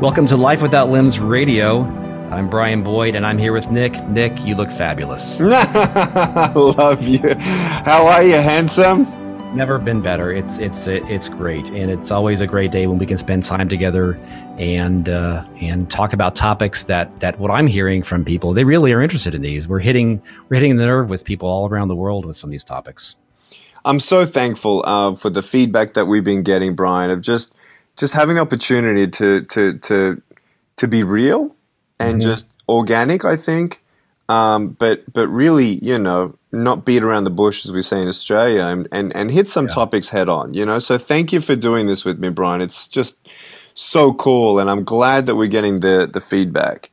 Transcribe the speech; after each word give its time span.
Welcome 0.00 0.26
to 0.26 0.36
Life 0.36 0.62
Without 0.62 0.90
Limbs 0.90 1.18
Radio. 1.18 1.80
I'm 2.30 2.48
Brian 2.48 2.84
Boyd, 2.84 3.16
and 3.16 3.26
I'm 3.26 3.36
here 3.36 3.52
with 3.52 3.68
Nick. 3.72 4.00
Nick, 4.06 4.44
you 4.44 4.54
look 4.54 4.70
fabulous. 4.70 5.40
Love 5.40 7.02
you. 7.02 7.34
How 7.34 8.06
are 8.06 8.22
you, 8.22 8.36
handsome? 8.36 9.06
Never 9.56 9.76
been 9.80 10.00
better. 10.00 10.30
It's 10.30 10.58
it's 10.58 10.86
it's 10.86 11.28
great, 11.28 11.68
and 11.70 11.90
it's 11.90 12.12
always 12.12 12.40
a 12.40 12.46
great 12.46 12.70
day 12.70 12.86
when 12.86 12.98
we 12.98 13.06
can 13.06 13.18
spend 13.18 13.42
time 13.42 13.68
together 13.68 14.14
and 14.56 15.08
uh, 15.08 15.44
and 15.60 15.90
talk 15.90 16.12
about 16.12 16.36
topics 16.36 16.84
that 16.84 17.18
that 17.18 17.40
what 17.40 17.50
I'm 17.50 17.66
hearing 17.66 18.04
from 18.04 18.24
people 18.24 18.52
they 18.52 18.62
really 18.62 18.92
are 18.92 19.02
interested 19.02 19.34
in 19.34 19.42
these. 19.42 19.66
We're 19.66 19.80
hitting 19.80 20.22
we're 20.48 20.58
hitting 20.60 20.76
the 20.76 20.86
nerve 20.86 21.10
with 21.10 21.24
people 21.24 21.48
all 21.48 21.68
around 21.68 21.88
the 21.88 21.96
world 21.96 22.24
with 22.24 22.36
some 22.36 22.50
of 22.50 22.52
these 22.52 22.62
topics. 22.62 23.16
I'm 23.84 23.98
so 23.98 24.24
thankful 24.24 24.84
uh, 24.86 25.16
for 25.16 25.28
the 25.28 25.42
feedback 25.42 25.94
that 25.94 26.06
we've 26.06 26.22
been 26.22 26.44
getting, 26.44 26.76
Brian, 26.76 27.10
of 27.10 27.20
just 27.20 27.52
just 27.98 28.14
having 28.14 28.36
the 28.36 28.42
opportunity 28.42 29.06
to 29.08 29.42
to 29.42 29.78
to 29.78 30.22
to 30.76 30.88
be 30.88 31.02
real 31.02 31.54
and 31.98 32.20
mm-hmm. 32.20 32.30
just 32.30 32.46
organic. 32.68 33.24
I 33.24 33.36
think, 33.36 33.82
um, 34.28 34.70
but 34.70 35.12
but 35.12 35.28
really, 35.28 35.84
you 35.84 35.98
know, 35.98 36.36
not 36.52 36.84
beat 36.86 37.02
around 37.02 37.24
the 37.24 37.30
bush 37.30 37.64
as 37.64 37.72
we 37.72 37.82
say 37.82 38.00
in 38.00 38.08
Australia, 38.08 38.62
and 38.62 38.88
and, 38.92 39.14
and 39.14 39.30
hit 39.30 39.48
some 39.48 39.66
yeah. 39.66 39.74
topics 39.74 40.08
head 40.08 40.28
on. 40.28 40.54
You 40.54 40.64
know, 40.64 40.78
so 40.78 40.96
thank 40.96 41.32
you 41.32 41.40
for 41.40 41.56
doing 41.56 41.86
this 41.86 42.04
with 42.04 42.18
me, 42.18 42.30
Brian. 42.30 42.60
It's 42.60 42.86
just 42.88 43.16
so 43.74 44.14
cool, 44.14 44.58
and 44.58 44.70
I'm 44.70 44.84
glad 44.84 45.26
that 45.26 45.34
we're 45.34 45.48
getting 45.48 45.80
the 45.80 46.08
the 46.10 46.20
feedback. 46.20 46.90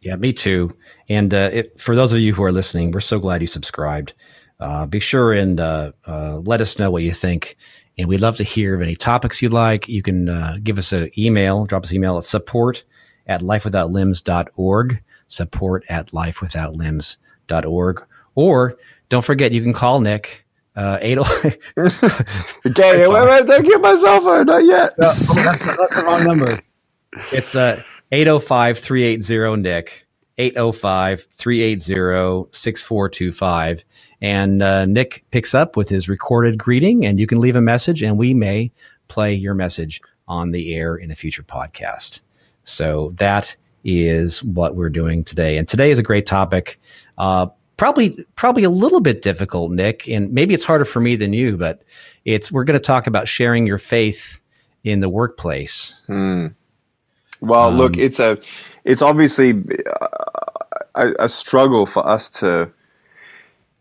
Yeah, 0.00 0.16
me 0.16 0.32
too. 0.32 0.76
And 1.08 1.32
uh, 1.32 1.50
it, 1.52 1.80
for 1.80 1.96
those 1.96 2.12
of 2.12 2.20
you 2.20 2.34
who 2.34 2.44
are 2.44 2.52
listening, 2.52 2.90
we're 2.92 3.00
so 3.00 3.18
glad 3.18 3.40
you 3.40 3.46
subscribed. 3.46 4.12
Uh, 4.60 4.86
be 4.86 4.98
sure 4.98 5.32
and 5.32 5.60
uh, 5.60 5.92
uh 6.04 6.38
let 6.38 6.60
us 6.60 6.80
know 6.80 6.90
what 6.90 7.04
you 7.04 7.12
think 7.12 7.56
and 7.98 8.08
we'd 8.08 8.20
love 8.20 8.36
to 8.36 8.44
hear 8.44 8.74
of 8.74 8.80
any 8.80 8.94
topics 8.94 9.42
you'd 9.42 9.52
like. 9.52 9.88
You 9.88 10.02
can 10.02 10.28
uh, 10.28 10.58
give 10.62 10.78
us 10.78 10.92
an 10.92 11.10
email, 11.18 11.64
drop 11.66 11.82
us 11.84 11.90
an 11.90 11.96
email 11.96 12.16
at 12.16 12.24
support 12.24 12.84
at 13.26 13.42
lifewithoutlimbs.org, 13.42 15.02
support 15.26 15.84
at 15.88 16.12
lifewithoutlimbs.org. 16.12 18.06
Or 18.34 18.76
don't 19.08 19.24
forget, 19.24 19.52
you 19.52 19.62
can 19.62 19.72
call 19.72 20.00
Nick. 20.00 20.44
Uh, 20.76 20.96
eight 21.00 21.18
oh 21.18 21.24
okay, 22.66 23.08
wait, 23.08 23.28
wait, 23.28 23.46
don't 23.46 23.64
give 23.66 23.80
my 23.80 23.96
cell 23.96 24.20
phone, 24.20 24.46
not 24.46 24.64
yet. 24.64 24.96
No, 24.96 25.12
oh, 25.12 25.34
that's, 25.34 25.76
that's 25.76 25.96
the 25.96 26.04
wrong 26.06 26.22
number. 26.22 26.56
It's 27.32 27.56
uh, 27.56 27.82
805 28.12 28.78
380 28.78 29.60
Nick, 29.60 30.06
805 30.38 31.26
380 31.32 32.48
6425. 32.52 33.84
And 34.20 34.62
uh, 34.62 34.86
Nick 34.86 35.24
picks 35.30 35.54
up 35.54 35.76
with 35.76 35.88
his 35.88 36.08
recorded 36.08 36.58
greeting, 36.58 37.06
and 37.06 37.20
you 37.20 37.26
can 37.26 37.40
leave 37.40 37.56
a 37.56 37.60
message, 37.60 38.02
and 38.02 38.18
we 38.18 38.34
may 38.34 38.72
play 39.06 39.34
your 39.34 39.54
message 39.54 40.00
on 40.26 40.50
the 40.50 40.74
air 40.74 40.96
in 40.96 41.10
a 41.10 41.14
future 41.14 41.42
podcast. 41.42 42.20
So 42.64 43.12
that 43.16 43.56
is 43.84 44.42
what 44.42 44.74
we're 44.74 44.90
doing 44.90 45.24
today. 45.24 45.56
And 45.56 45.66
today 45.66 45.90
is 45.90 45.98
a 45.98 46.02
great 46.02 46.26
topic. 46.26 46.80
Uh, 47.16 47.46
probably, 47.76 48.24
probably 48.36 48.64
a 48.64 48.70
little 48.70 49.00
bit 49.00 49.22
difficult, 49.22 49.72
Nick, 49.72 50.08
and 50.08 50.32
maybe 50.32 50.52
it's 50.52 50.64
harder 50.64 50.84
for 50.84 51.00
me 51.00 51.16
than 51.16 51.32
you, 51.32 51.56
but 51.56 51.82
it's 52.24 52.52
we're 52.52 52.64
going 52.64 52.78
to 52.78 52.84
talk 52.84 53.06
about 53.06 53.28
sharing 53.28 53.66
your 53.66 53.78
faith 53.78 54.40
in 54.84 55.00
the 55.00 55.08
workplace. 55.08 56.02
Hmm. 56.06 56.48
Well, 57.40 57.68
um, 57.68 57.76
look, 57.76 57.96
it's 57.96 58.18
a, 58.18 58.38
it's 58.84 59.00
obviously 59.00 59.62
a, 60.94 61.12
a 61.20 61.28
struggle 61.28 61.86
for 61.86 62.06
us 62.06 62.28
to 62.30 62.70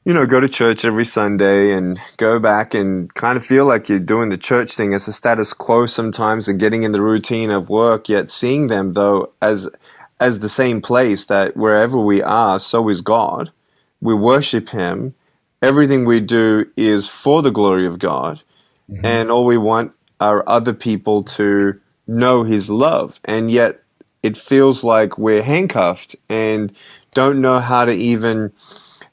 you 0.08 0.14
know, 0.14 0.26
go 0.26 0.40
to 0.40 0.48
church 0.48 0.86
every 0.86 1.04
Sunday 1.04 1.74
and 1.74 2.00
go 2.16 2.40
back 2.40 2.74
and 2.74 3.14
kind 3.14 3.36
of 3.36 3.46
feel 3.46 3.66
like 3.66 3.90
you're 3.90 4.00
doing 4.00 4.30
the 4.30 4.38
church 4.38 4.74
thing 4.74 4.94
as 4.94 5.06
a 5.06 5.12
status 5.12 5.52
quo 5.52 5.86
sometimes 5.86 6.48
and 6.48 6.62
getting 6.62 6.84
in 6.84 6.94
the 6.94 7.02
routine 7.02 7.52
of 7.52 7.68
work, 7.68 8.08
yet 8.08 8.32
seeing 8.32 8.68
them 8.68 8.94
though 8.94 9.34
as 9.42 9.70
as 10.18 10.40
the 10.40 10.48
same 10.48 10.82
place 10.82 11.26
that 11.26 11.58
wherever 11.58 12.00
we 12.00 12.24
are, 12.24 12.58
so 12.58 12.88
is 12.88 13.02
God. 13.02 13.52
We 14.00 14.14
worship 14.14 14.70
Him. 14.70 15.14
Everything 15.62 16.06
we 16.06 16.22
do 16.22 16.68
is 16.78 17.10
for 17.10 17.42
the 17.42 17.52
glory 17.52 17.86
of 17.86 18.00
God. 18.00 18.42
Mm-hmm. 18.90 19.06
And 19.06 19.30
all 19.30 19.44
we 19.44 19.58
want 19.58 19.92
are 20.22 20.48
other 20.48 20.74
people 20.74 21.22
to 21.36 21.82
know 22.08 22.44
His 22.44 22.70
love. 22.70 23.20
And 23.26 23.52
yet 23.52 23.84
it 24.24 24.38
feels 24.38 24.86
like 24.86 25.18
we're 25.18 25.44
handcuffed 25.44 26.16
and 26.30 26.74
don't 27.14 27.42
know 27.42 27.60
how 27.60 27.84
to 27.84 27.92
even 27.92 28.54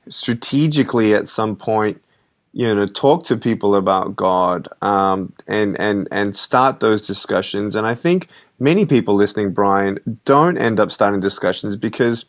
strategically 0.09 1.15
at 1.15 1.29
some 1.29 1.57
point 1.57 2.01
you 2.53 2.73
know 2.73 2.87
talk 2.87 3.25
to 3.25 3.37
people 3.37 3.75
about 3.75 4.15
god 4.17 4.69
um, 4.83 5.33
and 5.47 5.79
and 5.81 6.09
and 6.11 6.37
start 6.37 6.81
those 6.81 7.07
discussions 7.07 7.75
and 7.77 7.87
i 7.87 7.95
think 7.95 8.29
many 8.59 8.87
people 8.87 9.15
listening 9.15 9.53
brian 9.53 9.99
don't 10.25 10.57
end 10.57 10.79
up 10.79 10.91
starting 10.91 11.21
discussions 11.21 11.77
because 11.77 12.25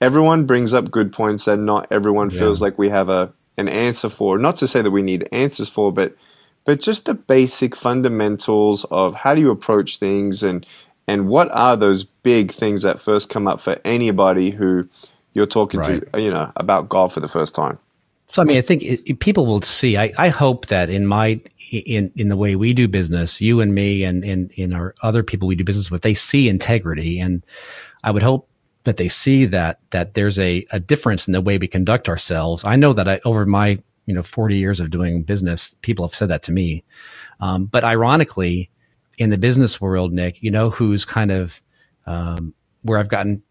everyone 0.00 0.44
brings 0.44 0.74
up 0.74 0.90
good 0.90 1.12
points 1.12 1.44
that 1.44 1.58
not 1.58 1.86
everyone 1.90 2.30
yeah. 2.30 2.38
feels 2.38 2.60
like 2.60 2.78
we 2.78 2.88
have 2.88 3.08
a 3.08 3.32
an 3.56 3.68
answer 3.68 4.08
for 4.08 4.38
not 4.38 4.56
to 4.56 4.66
say 4.66 4.82
that 4.82 4.90
we 4.90 5.02
need 5.02 5.28
answers 5.32 5.68
for 5.68 5.92
but 5.92 6.16
but 6.64 6.80
just 6.80 7.06
the 7.06 7.14
basic 7.14 7.74
fundamentals 7.74 8.84
of 8.90 9.14
how 9.14 9.34
do 9.34 9.40
you 9.40 9.50
approach 9.50 9.98
things 9.98 10.42
and 10.42 10.66
and 11.06 11.28
what 11.28 11.50
are 11.50 11.76
those 11.76 12.04
big 12.04 12.52
things 12.52 12.82
that 12.82 13.00
first 13.00 13.28
come 13.28 13.48
up 13.48 13.60
for 13.60 13.80
anybody 13.84 14.50
who 14.50 14.88
you're 15.34 15.46
talking 15.46 15.80
right. 15.80 16.12
to, 16.12 16.20
you 16.20 16.30
know, 16.30 16.50
about 16.56 16.88
God 16.88 17.12
for 17.12 17.20
the 17.20 17.28
first 17.28 17.54
time. 17.54 17.78
So 18.30 18.42
I 18.42 18.44
mean, 18.44 18.58
I 18.58 18.60
think 18.60 18.82
it, 18.84 19.00
it, 19.10 19.18
people 19.18 19.44
will 19.44 19.60
see. 19.60 19.96
I, 19.96 20.12
I 20.16 20.28
hope 20.28 20.66
that 20.66 20.88
in 20.88 21.04
my 21.04 21.40
in 21.72 22.12
in 22.14 22.28
the 22.28 22.36
way 22.36 22.54
we 22.54 22.72
do 22.72 22.86
business, 22.86 23.40
you 23.40 23.60
and 23.60 23.74
me, 23.74 24.04
and 24.04 24.24
in 24.24 24.50
in 24.54 24.72
our 24.72 24.94
other 25.02 25.24
people 25.24 25.48
we 25.48 25.56
do 25.56 25.64
business 25.64 25.90
with, 25.90 26.02
they 26.02 26.14
see 26.14 26.48
integrity, 26.48 27.18
and 27.18 27.44
I 28.04 28.12
would 28.12 28.22
hope 28.22 28.48
that 28.84 28.98
they 28.98 29.08
see 29.08 29.46
that 29.46 29.80
that 29.90 30.14
there's 30.14 30.38
a 30.38 30.64
a 30.70 30.78
difference 30.78 31.26
in 31.26 31.32
the 31.32 31.40
way 31.40 31.58
we 31.58 31.66
conduct 31.66 32.08
ourselves. 32.08 32.64
I 32.64 32.76
know 32.76 32.92
that 32.92 33.08
I 33.08 33.20
over 33.24 33.44
my 33.46 33.78
you 34.06 34.14
know 34.14 34.22
40 34.22 34.56
years 34.56 34.78
of 34.78 34.90
doing 34.90 35.24
business, 35.24 35.74
people 35.82 36.06
have 36.06 36.14
said 36.14 36.28
that 36.28 36.44
to 36.44 36.52
me. 36.52 36.84
Um, 37.40 37.66
but 37.66 37.82
ironically, 37.82 38.70
in 39.18 39.30
the 39.30 39.38
business 39.38 39.80
world, 39.80 40.12
Nick, 40.12 40.40
you 40.40 40.52
know 40.52 40.70
who's 40.70 41.04
kind 41.04 41.32
of 41.32 41.60
um, 42.06 42.54
where 42.82 42.98
I've 42.98 43.08
gotten 43.08 43.42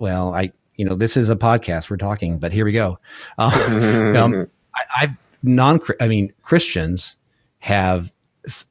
well, 0.00 0.34
I 0.34 0.52
you 0.78 0.84
know, 0.84 0.94
this 0.94 1.16
is 1.16 1.28
a 1.28 1.36
podcast. 1.36 1.90
We're 1.90 1.98
talking, 1.98 2.38
but 2.38 2.52
here 2.52 2.64
we 2.64 2.72
go. 2.72 2.98
Um, 3.38 4.16
um, 4.16 4.50
I, 4.74 5.02
I've 5.02 5.16
non, 5.42 5.80
I 6.00 6.08
mean, 6.08 6.32
Christians 6.42 7.16
have 7.58 8.12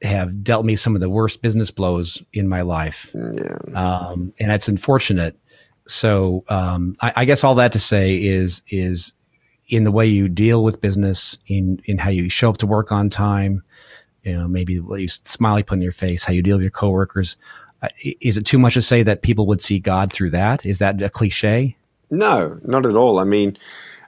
have 0.02 0.42
dealt 0.42 0.64
me 0.64 0.74
some 0.74 0.94
of 0.94 1.00
the 1.00 1.10
worst 1.10 1.40
business 1.40 1.70
blows 1.70 2.22
in 2.32 2.48
my 2.48 2.62
life, 2.62 3.10
yeah. 3.14 3.56
um, 3.74 4.32
and 4.40 4.50
it's 4.50 4.68
unfortunate. 4.68 5.38
So 5.86 6.44
um, 6.48 6.96
I, 7.00 7.12
I, 7.16 7.24
guess 7.24 7.44
all 7.44 7.54
that 7.56 7.72
to 7.72 7.78
say 7.78 8.22
is 8.22 8.62
is 8.68 9.12
in 9.68 9.84
the 9.84 9.92
way 9.92 10.06
you 10.06 10.28
deal 10.28 10.64
with 10.64 10.80
business, 10.80 11.38
in 11.46 11.80
in 11.84 11.98
how 11.98 12.10
you 12.10 12.28
show 12.28 12.50
up 12.50 12.58
to 12.58 12.66
work 12.66 12.92
on 12.92 13.08
time, 13.08 13.62
you 14.22 14.36
know, 14.36 14.48
maybe 14.48 14.80
what 14.80 15.00
you 15.00 15.08
smile 15.08 15.58
you 15.58 15.64
put 15.64 15.76
in 15.76 15.82
your 15.82 15.92
face, 15.92 16.24
how 16.24 16.32
you 16.32 16.42
deal 16.42 16.56
with 16.56 16.64
your 16.64 16.70
coworkers. 16.70 17.36
Uh, 17.80 17.88
is 18.20 18.36
it 18.36 18.44
too 18.44 18.58
much 18.58 18.74
to 18.74 18.82
say 18.82 19.02
that 19.02 19.22
people 19.22 19.46
would 19.46 19.62
see 19.62 19.78
God 19.78 20.12
through 20.12 20.30
that? 20.30 20.66
Is 20.66 20.78
that 20.78 21.00
a 21.00 21.08
cliche? 21.08 21.77
No, 22.10 22.58
not 22.64 22.86
at 22.86 22.96
all. 22.96 23.18
I 23.18 23.24
mean, 23.24 23.56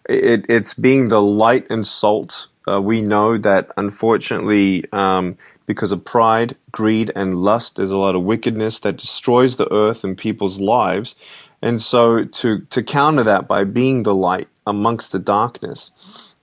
it, 0.09 0.45
it's 0.49 0.75
being 0.75 1.09
the 1.09 1.21
light 1.23 1.71
and 1.71 1.87
salt. 1.87 2.49
Uh, 2.71 2.81
we 2.81 3.03
know 3.03 3.37
that 3.39 3.71
unfortunately, 3.77 4.85
um, 4.93 5.37
because 5.67 5.93
of 5.93 6.05
pride, 6.05 6.57
greed, 6.73 7.13
and 7.15 7.37
lust, 7.43 7.77
there's 7.77 7.91
a 7.91 7.97
lot 7.97 8.15
of 8.15 8.23
wickedness 8.23 8.81
that 8.81 8.97
destroys 8.97 9.57
the 9.57 9.73
earth 9.73 10.03
and 10.05 10.17
people's 10.17 10.61
lives. 10.61 11.15
And 11.63 11.81
so, 11.81 12.25
to 12.25 12.61
to 12.61 12.83
counter 12.83 13.23
that 13.25 13.47
by 13.47 13.65
being 13.65 14.03
the 14.03 14.15
light 14.15 14.49
amongst 14.67 15.13
the 15.13 15.19
darkness, 15.19 15.91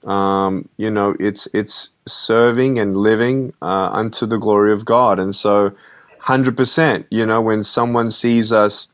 um, 0.06 0.70
you 0.78 0.92
know, 0.92 1.16
it's 1.20 1.48
it's 1.54 1.90
serving 2.08 2.78
and 2.78 2.96
living 2.96 3.54
uh, 3.62 3.90
unto 3.92 4.26
the 4.26 4.38
glory 4.38 4.72
of 4.72 4.86
God. 4.86 5.18
And 5.20 5.36
so, 5.36 5.74
hundred 6.20 6.56
percent, 6.56 7.08
you 7.10 7.26
know, 7.26 7.42
when 7.42 7.64
someone 7.64 8.12
sees 8.12 8.54
us. 8.54 8.88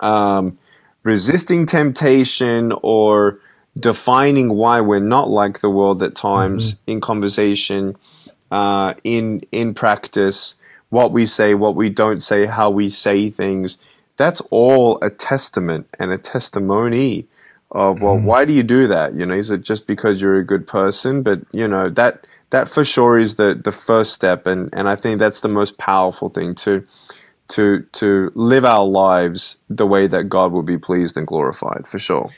Um, 0.00 0.58
resisting 1.06 1.66
temptation 1.66 2.72
or 2.82 3.38
defining 3.78 4.54
why 4.54 4.80
we're 4.80 4.98
not 4.98 5.30
like 5.30 5.60
the 5.60 5.70
world 5.70 6.02
at 6.02 6.16
times 6.16 6.74
mm-hmm. 6.74 6.90
in 6.90 7.00
conversation, 7.00 7.96
uh, 8.50 8.92
in 9.04 9.40
in 9.52 9.72
practice, 9.72 10.56
what 10.90 11.12
we 11.12 11.24
say, 11.24 11.54
what 11.54 11.76
we 11.76 11.88
don't 11.88 12.22
say, 12.22 12.46
how 12.46 12.68
we 12.68 12.90
say 12.90 13.30
things. 13.30 13.78
That's 14.16 14.40
all 14.50 14.98
a 15.00 15.08
testament 15.10 15.86
and 16.00 16.10
a 16.10 16.18
testimony 16.18 17.28
of 17.70 18.00
well, 18.00 18.16
mm-hmm. 18.16 18.26
why 18.26 18.44
do 18.44 18.52
you 18.52 18.64
do 18.64 18.88
that? 18.88 19.14
You 19.14 19.26
know, 19.26 19.34
is 19.34 19.52
it 19.52 19.62
just 19.62 19.86
because 19.86 20.20
you're 20.20 20.40
a 20.40 20.44
good 20.44 20.66
person? 20.66 21.22
But 21.22 21.42
you 21.52 21.68
know 21.68 21.88
that 21.88 22.26
that 22.50 22.68
for 22.68 22.84
sure 22.84 23.16
is 23.16 23.36
the 23.36 23.54
the 23.54 23.72
first 23.72 24.12
step, 24.12 24.44
and 24.44 24.70
and 24.72 24.88
I 24.88 24.96
think 24.96 25.20
that's 25.20 25.40
the 25.40 25.56
most 25.60 25.78
powerful 25.78 26.30
thing 26.30 26.56
to 26.66 26.84
to 27.48 27.84
to 27.92 28.32
live 28.34 28.64
our 28.64 28.84
lives 28.84 29.56
the 29.68 29.86
way 29.86 30.06
that 30.06 30.24
God 30.24 30.52
will 30.52 30.62
be 30.62 30.78
pleased 30.78 31.16
and 31.16 31.26
glorified 31.26 31.86
for 31.86 31.98
sure. 31.98 32.30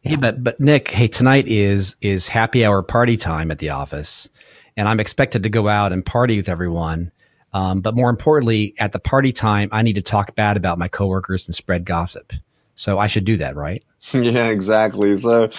Hey, 0.00 0.16
but 0.16 0.42
but 0.42 0.60
Nick, 0.60 0.90
hey, 0.90 1.08
tonight 1.08 1.48
is 1.48 1.96
is 2.00 2.28
happy 2.28 2.64
hour 2.64 2.82
party 2.82 3.16
time 3.16 3.50
at 3.50 3.58
the 3.58 3.70
office, 3.70 4.28
and 4.76 4.88
I'm 4.88 5.00
expected 5.00 5.42
to 5.42 5.48
go 5.48 5.68
out 5.68 5.92
and 5.92 6.04
party 6.04 6.36
with 6.36 6.48
everyone. 6.48 7.12
Um, 7.52 7.80
but 7.80 7.94
more 7.94 8.10
importantly, 8.10 8.74
at 8.78 8.92
the 8.92 8.98
party 8.98 9.32
time, 9.32 9.70
I 9.72 9.82
need 9.82 9.94
to 9.94 10.02
talk 10.02 10.34
bad 10.34 10.56
about 10.56 10.78
my 10.78 10.88
coworkers 10.88 11.48
and 11.48 11.54
spread 11.54 11.84
gossip. 11.84 12.32
So 12.74 12.98
I 12.98 13.06
should 13.06 13.24
do 13.24 13.38
that, 13.38 13.56
right? 13.56 13.82
yeah, 14.12 14.46
exactly. 14.46 15.16
So 15.16 15.50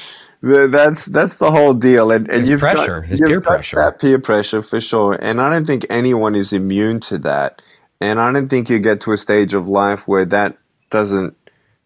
that's 0.41 1.05
that's 1.05 1.37
the 1.37 1.51
whole 1.51 1.73
deal, 1.73 2.11
and, 2.11 2.29
and 2.31 2.47
you've 2.47 2.61
pressure, 2.61 3.01
got, 3.01 3.09
you've 3.11 3.27
peer 3.27 3.39
got 3.41 3.49
pressure, 3.49 3.75
that 3.77 3.99
peer 3.99 4.19
pressure 4.19 4.61
for 4.61 4.79
sure. 4.79 5.13
And 5.13 5.41
I 5.41 5.49
don't 5.49 5.65
think 5.65 5.85
anyone 5.89 6.35
is 6.35 6.53
immune 6.53 7.01
to 7.01 7.17
that. 7.19 7.61
And 8.01 8.19
I 8.19 8.31
don't 8.31 8.47
think 8.47 8.69
you 8.69 8.79
get 8.79 9.01
to 9.01 9.11
a 9.11 9.17
stage 9.17 9.53
of 9.53 9.67
life 9.67 10.07
where 10.07 10.25
that 10.25 10.57
doesn't 10.89 11.35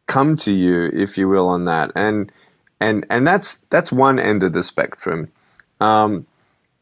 come 0.07 0.35
to 0.37 0.51
you, 0.51 0.89
if 0.93 1.17
you 1.17 1.27
will, 1.27 1.47
on 1.47 1.65
that. 1.65 1.91
And 1.95 2.31
and 2.79 3.05
and 3.09 3.25
that's 3.25 3.57
that's 3.69 3.91
one 3.91 4.19
end 4.19 4.43
of 4.43 4.53
the 4.53 4.63
spectrum. 4.63 5.31
Um, 5.79 6.27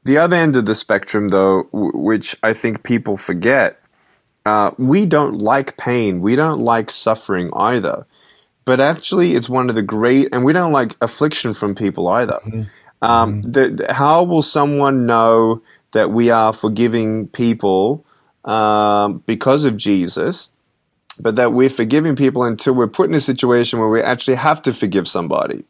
the 0.03 0.17
other 0.17 0.35
end 0.35 0.55
of 0.55 0.65
the 0.65 0.75
spectrum, 0.75 1.29
though, 1.29 1.63
w- 1.71 1.95
which 1.95 2.35
I 2.43 2.53
think 2.53 2.83
people 2.83 3.17
forget, 3.17 3.79
uh, 4.45 4.71
we 4.77 5.05
don't 5.05 5.37
like 5.37 5.77
pain. 5.77 6.21
We 6.21 6.35
don't 6.35 6.59
like 6.59 6.91
suffering 6.91 7.51
either. 7.55 8.05
But 8.65 8.79
actually, 8.79 9.35
it's 9.35 9.49
one 9.49 9.69
of 9.69 9.75
the 9.75 9.81
great, 9.81 10.29
and 10.31 10.43
we 10.43 10.53
don't 10.53 10.71
like 10.71 10.95
affliction 11.01 11.53
from 11.53 11.75
people 11.75 12.07
either. 12.07 12.39
Mm-hmm. 12.45 12.63
Um, 13.03 13.41
mm-hmm. 13.41 13.51
the, 13.51 13.69
the, 13.69 13.93
how 13.93 14.23
will 14.23 14.43
someone 14.43 15.05
know 15.05 15.61
that 15.91 16.11
we 16.11 16.29
are 16.29 16.53
forgiving 16.53 17.27
people 17.27 18.05
um, 18.45 19.23
because 19.25 19.65
of 19.65 19.77
Jesus, 19.77 20.49
but 21.19 21.35
that 21.35 21.53
we're 21.53 21.69
forgiving 21.69 22.15
people 22.15 22.43
until 22.43 22.73
we're 22.73 22.87
put 22.87 23.09
in 23.09 23.15
a 23.15 23.21
situation 23.21 23.79
where 23.79 23.89
we 23.89 24.01
actually 24.01 24.35
have 24.35 24.61
to 24.63 24.73
forgive 24.73 25.07
somebody? 25.07 25.65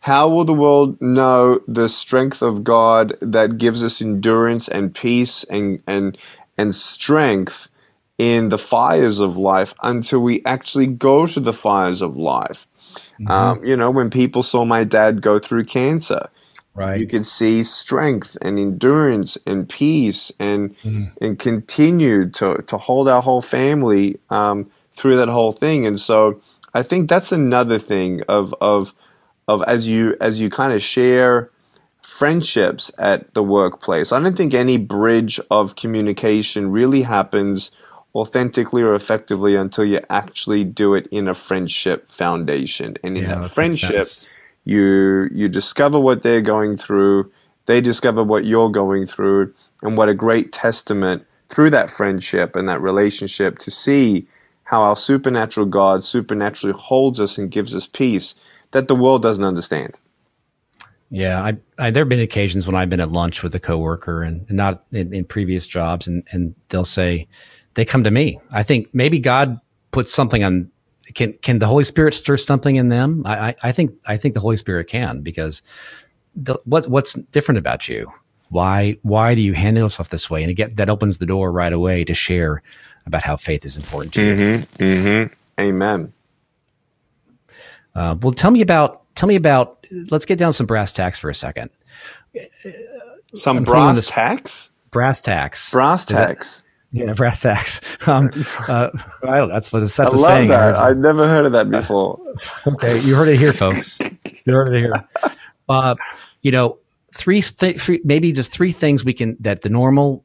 How 0.00 0.28
will 0.28 0.44
the 0.44 0.54
world 0.54 1.00
know 1.00 1.60
the 1.68 1.88
strength 1.88 2.40
of 2.40 2.64
God 2.64 3.14
that 3.20 3.58
gives 3.58 3.84
us 3.84 4.00
endurance 4.00 4.66
and 4.66 4.94
peace 4.94 5.44
and, 5.44 5.82
and, 5.86 6.16
and 6.56 6.74
strength 6.74 7.68
in 8.16 8.48
the 8.48 8.58
fires 8.58 9.18
of 9.18 9.36
life 9.36 9.74
until 9.82 10.20
we 10.20 10.42
actually 10.44 10.86
go 10.86 11.26
to 11.26 11.40
the 11.40 11.52
fires 11.52 12.00
of 12.00 12.16
life? 12.16 12.66
Mm-hmm. 13.20 13.30
Um, 13.30 13.64
you 13.64 13.76
know, 13.76 13.90
when 13.90 14.08
people 14.08 14.42
saw 14.42 14.64
my 14.64 14.84
dad 14.84 15.20
go 15.20 15.38
through 15.38 15.64
cancer, 15.64 16.30
right. 16.80 17.00
you 17.00 17.06
can 17.06 17.24
see 17.24 17.62
strength 17.62 18.36
and 18.42 18.58
endurance 18.58 19.38
and 19.46 19.68
peace 19.68 20.32
and 20.38 20.76
mm-hmm. 20.78 21.06
and 21.20 21.38
continue 21.38 22.28
to, 22.30 22.62
to 22.66 22.76
hold 22.76 23.08
our 23.08 23.22
whole 23.22 23.42
family 23.42 24.18
um, 24.30 24.70
through 24.92 25.16
that 25.16 25.28
whole 25.28 25.52
thing. 25.52 25.86
And 25.86 26.00
so 26.00 26.40
I 26.74 26.82
think 26.82 27.08
that's 27.08 27.32
another 27.32 27.78
thing 27.78 28.22
of, 28.28 28.54
of 28.60 28.92
of 29.48 29.62
as 29.66 29.88
you 29.88 30.16
as 30.20 30.38
you 30.38 30.48
kind 30.48 30.72
of 30.72 30.82
share 30.82 31.50
friendships 32.02 32.90
at 32.98 33.34
the 33.34 33.42
workplace. 33.42 34.12
I 34.12 34.20
don't 34.20 34.36
think 34.36 34.54
any 34.54 34.78
bridge 34.78 35.40
of 35.50 35.74
communication 35.74 36.70
really 36.70 37.02
happens 37.02 37.70
authentically 38.14 38.82
or 38.82 38.94
effectively 38.94 39.54
until 39.54 39.84
you 39.84 40.00
actually 40.10 40.64
do 40.64 40.94
it 40.94 41.06
in 41.10 41.28
a 41.28 41.34
friendship 41.34 42.10
foundation. 42.10 42.96
And 43.02 43.16
in 43.16 43.24
yeah, 43.24 43.40
that 43.40 43.50
friendship, 43.50 44.08
you 44.64 45.28
you 45.32 45.48
discover 45.48 45.98
what 45.98 46.22
they're 46.22 46.40
going 46.40 46.76
through, 46.76 47.30
they 47.66 47.80
discover 47.80 48.22
what 48.22 48.44
you're 48.44 48.70
going 48.70 49.06
through, 49.06 49.54
and 49.82 49.96
what 49.96 50.08
a 50.08 50.14
great 50.14 50.52
testament 50.52 51.24
through 51.48 51.70
that 51.70 51.90
friendship 51.90 52.54
and 52.54 52.68
that 52.68 52.80
relationship 52.80 53.58
to 53.58 53.70
see 53.70 54.26
how 54.64 54.82
our 54.82 54.96
supernatural 54.96 55.66
God 55.66 56.04
supernaturally 56.04 56.78
holds 56.78 57.18
us 57.20 57.36
and 57.38 57.50
gives 57.50 57.74
us 57.74 57.86
peace 57.86 58.34
that 58.70 58.86
the 58.86 58.94
world 58.94 59.20
doesn't 59.20 59.44
understand. 59.44 59.98
Yeah, 61.10 61.42
I, 61.42 61.56
I 61.76 61.90
there 61.90 62.02
have 62.02 62.08
been 62.08 62.20
occasions 62.20 62.66
when 62.66 62.76
I've 62.76 62.88
been 62.88 63.00
at 63.00 63.10
lunch 63.10 63.42
with 63.42 63.52
a 63.56 63.60
coworker 63.60 64.22
and, 64.22 64.48
not 64.48 64.84
in, 64.92 65.12
in, 65.12 65.24
previous 65.24 65.66
jobs, 65.66 66.06
and 66.06 66.22
and 66.30 66.54
they'll 66.68 66.84
say 66.84 67.26
they 67.74 67.84
come 67.84 68.04
to 68.04 68.12
me. 68.12 68.38
I 68.52 68.62
think 68.62 68.94
maybe 68.94 69.18
God 69.18 69.60
puts 69.90 70.12
something 70.12 70.44
on. 70.44 70.70
Can 71.14 71.32
can 71.34 71.58
the 71.58 71.66
Holy 71.66 71.84
Spirit 71.84 72.14
stir 72.14 72.36
something 72.36 72.76
in 72.76 72.88
them? 72.88 73.22
I 73.26 73.48
I, 73.48 73.54
I 73.64 73.72
think 73.72 73.92
I 74.06 74.16
think 74.16 74.34
the 74.34 74.40
Holy 74.40 74.56
Spirit 74.56 74.86
can 74.86 75.22
because 75.22 75.62
the, 76.34 76.58
what 76.64 76.86
what's 76.88 77.14
different 77.14 77.58
about 77.58 77.88
you? 77.88 78.12
Why 78.50 78.96
why 79.02 79.34
do 79.34 79.42
you 79.42 79.54
handle 79.54 79.84
yourself 79.84 80.08
this 80.10 80.30
way? 80.30 80.42
And 80.42 80.50
again, 80.50 80.74
that 80.74 80.88
opens 80.88 81.18
the 81.18 81.26
door 81.26 81.52
right 81.52 81.72
away 81.72 82.04
to 82.04 82.14
share 82.14 82.62
about 83.06 83.22
how 83.22 83.36
faith 83.36 83.64
is 83.64 83.76
important 83.76 84.14
to 84.14 84.20
mm-hmm, 84.20 84.82
you. 84.82 84.88
Mm-hmm. 84.88 85.34
Amen. 85.60 86.12
Uh, 87.94 88.16
well, 88.20 88.32
tell 88.32 88.50
me 88.50 88.60
about 88.60 89.02
tell 89.14 89.28
me 89.28 89.36
about. 89.36 89.76
Let's 90.10 90.24
get 90.24 90.38
down 90.38 90.52
some 90.52 90.66
brass 90.66 90.92
tacks 90.92 91.18
for 91.18 91.30
a 91.30 91.34
second. 91.34 91.68
Some 93.34 93.58
I'm 93.58 93.64
brass 93.64 94.06
tacks. 94.06 94.70
Brass 94.92 95.20
tacks. 95.20 95.70
Brass 95.70 96.06
tacks. 96.06 96.62
Yeah, 96.92 97.12
brass 97.12 97.40
tacks. 97.40 97.80
Um, 98.06 98.30
uh, 98.68 98.90
I 99.22 99.36
don't 99.36 99.48
know. 99.48 99.48
That's 99.48 99.72
what 99.72 99.80
that's 99.80 99.98
I 100.00 100.04
love 100.04 100.20
saying. 100.20 100.48
that. 100.48 100.76
I've 100.76 100.96
never 100.96 101.28
heard 101.28 101.46
of 101.46 101.52
that 101.52 101.70
before. 101.70 102.18
okay, 102.66 102.98
you 103.00 103.14
heard 103.14 103.28
it 103.28 103.38
here, 103.38 103.52
folks. 103.52 103.98
You 104.46 104.54
heard 104.54 104.74
it 104.74 104.78
here. 104.78 105.08
Uh, 105.68 105.94
you 106.40 106.50
know, 106.50 106.78
three, 107.12 107.42
th- 107.42 107.78
three, 107.78 108.00
maybe 108.04 108.32
just 108.32 108.50
three 108.50 108.72
things 108.72 109.04
we 109.04 109.12
can 109.12 109.36
that 109.40 109.60
the 109.60 109.68
normal, 109.68 110.24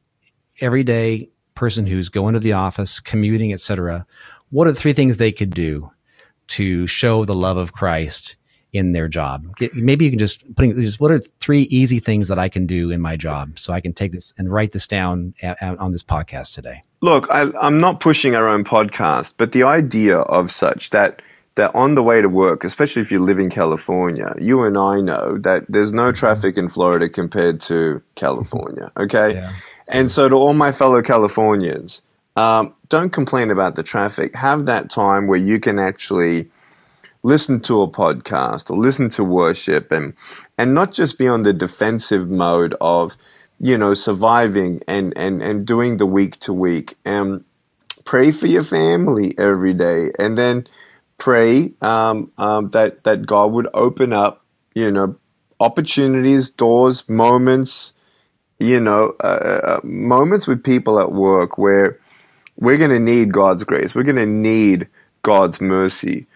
everyday 0.62 1.28
person 1.54 1.86
who's 1.86 2.08
going 2.08 2.32
to 2.32 2.40
the 2.40 2.54
office, 2.54 2.98
commuting, 2.98 3.52
etc. 3.52 4.06
What 4.48 4.66
are 4.66 4.72
the 4.72 4.80
three 4.80 4.94
things 4.94 5.18
they 5.18 5.32
could 5.32 5.50
do 5.50 5.90
to 6.48 6.86
show 6.86 7.26
the 7.26 7.34
love 7.34 7.58
of 7.58 7.74
Christ 7.74 8.36
in 8.76 8.92
their 8.92 9.08
job. 9.08 9.46
Maybe 9.74 10.04
you 10.04 10.10
can 10.10 10.18
just 10.18 10.54
putting 10.54 10.80
just 10.80 11.00
what 11.00 11.10
are 11.10 11.20
three 11.40 11.62
easy 11.62 11.98
things 11.98 12.28
that 12.28 12.38
I 12.38 12.48
can 12.48 12.66
do 12.66 12.90
in 12.90 13.00
my 13.00 13.16
job 13.16 13.58
so 13.58 13.72
I 13.72 13.80
can 13.80 13.92
take 13.92 14.12
this 14.12 14.34
and 14.38 14.52
write 14.52 14.72
this 14.72 14.86
down 14.86 15.34
at, 15.42 15.62
at, 15.62 15.78
on 15.78 15.92
this 15.92 16.02
podcast 16.02 16.54
today. 16.54 16.80
Look, 17.00 17.26
I, 17.30 17.50
I'm 17.60 17.78
not 17.78 18.00
pushing 18.00 18.34
our 18.34 18.48
own 18.48 18.64
podcast, 18.64 19.34
but 19.36 19.52
the 19.52 19.62
idea 19.62 20.18
of 20.18 20.50
such 20.50 20.90
that 20.90 21.22
that 21.56 21.74
on 21.74 21.94
the 21.94 22.02
way 22.02 22.20
to 22.20 22.28
work, 22.28 22.64
especially 22.64 23.02
if 23.02 23.10
you 23.10 23.18
live 23.18 23.38
in 23.38 23.50
California, 23.50 24.34
you 24.38 24.62
and 24.62 24.76
I 24.76 25.00
know 25.00 25.38
that 25.38 25.64
there's 25.68 25.92
no 25.92 26.08
mm-hmm. 26.08 26.18
traffic 26.18 26.56
in 26.58 26.68
Florida 26.68 27.08
compared 27.08 27.60
to 27.62 28.02
California. 28.14 28.92
Okay. 29.06 29.34
Yeah. 29.34 29.52
And 29.88 30.10
so 30.10 30.28
to 30.28 30.34
all 30.34 30.52
my 30.52 30.72
fellow 30.72 31.00
Californians, 31.00 32.02
um, 32.34 32.74
don't 32.88 33.10
complain 33.10 33.50
about 33.50 33.76
the 33.76 33.82
traffic. 33.82 34.34
Have 34.34 34.66
that 34.66 34.90
time 34.90 35.26
where 35.26 35.38
you 35.38 35.60
can 35.60 35.78
actually 35.78 36.50
listen 37.26 37.58
to 37.60 37.82
a 37.82 37.88
podcast 37.88 38.70
or 38.70 38.78
listen 38.78 39.10
to 39.10 39.24
worship 39.24 39.90
and 39.90 40.14
and 40.56 40.72
not 40.72 40.92
just 40.92 41.18
be 41.18 41.26
on 41.26 41.42
the 41.42 41.52
defensive 41.52 42.30
mode 42.30 42.74
of 42.80 43.16
you 43.58 43.76
know 43.76 43.94
surviving 43.94 44.80
and 44.86 45.12
and 45.16 45.42
and 45.42 45.66
doing 45.66 45.96
the 45.96 46.06
week 46.06 46.38
to 46.38 46.52
week 46.52 46.96
and 47.04 47.44
pray 48.04 48.30
for 48.30 48.46
your 48.46 48.62
family 48.62 49.34
every 49.38 49.74
day 49.74 50.12
and 50.20 50.38
then 50.38 50.64
pray 51.18 51.72
um, 51.80 52.30
um, 52.38 52.70
that 52.70 53.02
that 53.02 53.26
God 53.26 53.50
would 53.50 53.68
open 53.74 54.12
up 54.12 54.44
you 54.76 54.92
know 54.92 55.16
opportunities 55.58 56.48
doors 56.48 57.08
moments 57.08 57.92
you 58.60 58.78
know 58.78 59.14
uh, 59.24 59.60
uh 59.70 59.80
moments 59.82 60.46
with 60.46 60.62
people 60.62 61.00
at 61.00 61.10
work 61.10 61.58
where 61.58 61.98
we're 62.56 62.78
going 62.78 62.90
to 62.90 63.00
need 63.00 63.32
God's 63.32 63.64
grace. 63.64 63.94
We're 63.94 64.02
going 64.02 64.16
to 64.16 64.26
need 64.26 64.88
God's 65.22 65.60
mercy. 65.60 66.26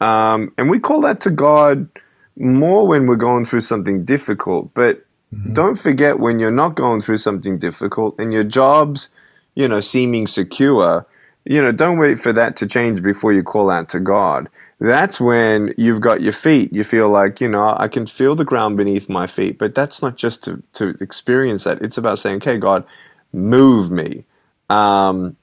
Um, 0.00 0.52
and 0.56 0.70
we 0.70 0.78
call 0.78 1.00
that 1.02 1.20
to 1.22 1.30
God 1.30 1.88
more 2.36 2.86
when 2.86 3.06
we're 3.06 3.16
going 3.16 3.44
through 3.44 3.62
something 3.62 4.04
difficult. 4.04 4.72
But 4.74 5.04
mm-hmm. 5.34 5.52
don't 5.54 5.76
forget 5.76 6.20
when 6.20 6.38
you're 6.38 6.50
not 6.50 6.74
going 6.74 7.00
through 7.00 7.18
something 7.18 7.58
difficult 7.58 8.18
and 8.18 8.32
your 8.32 8.44
job's, 8.44 9.08
you 9.54 9.66
know, 9.66 9.80
seeming 9.80 10.26
secure, 10.26 11.06
you 11.44 11.60
know, 11.60 11.72
don't 11.72 11.98
wait 11.98 12.20
for 12.20 12.32
that 12.32 12.56
to 12.56 12.66
change 12.66 13.02
before 13.02 13.32
you 13.32 13.42
call 13.42 13.70
out 13.70 13.88
to 13.90 14.00
God. 14.00 14.48
That's 14.80 15.20
when 15.20 15.74
you've 15.76 16.00
got 16.00 16.20
your 16.20 16.32
feet. 16.32 16.72
You 16.72 16.84
feel 16.84 17.08
like, 17.08 17.40
you 17.40 17.48
know, 17.48 17.74
I 17.76 17.88
can 17.88 18.06
feel 18.06 18.36
the 18.36 18.44
ground 18.44 18.76
beneath 18.76 19.08
my 19.08 19.26
feet. 19.26 19.58
But 19.58 19.74
that's 19.74 20.00
not 20.00 20.16
just 20.16 20.44
to, 20.44 20.62
to 20.74 20.96
experience 21.00 21.64
that. 21.64 21.82
It's 21.82 21.98
about 21.98 22.20
saying, 22.20 22.36
okay, 22.36 22.58
God, 22.58 22.84
move 23.32 23.90
me. 23.90 24.24
Um, 24.70 25.36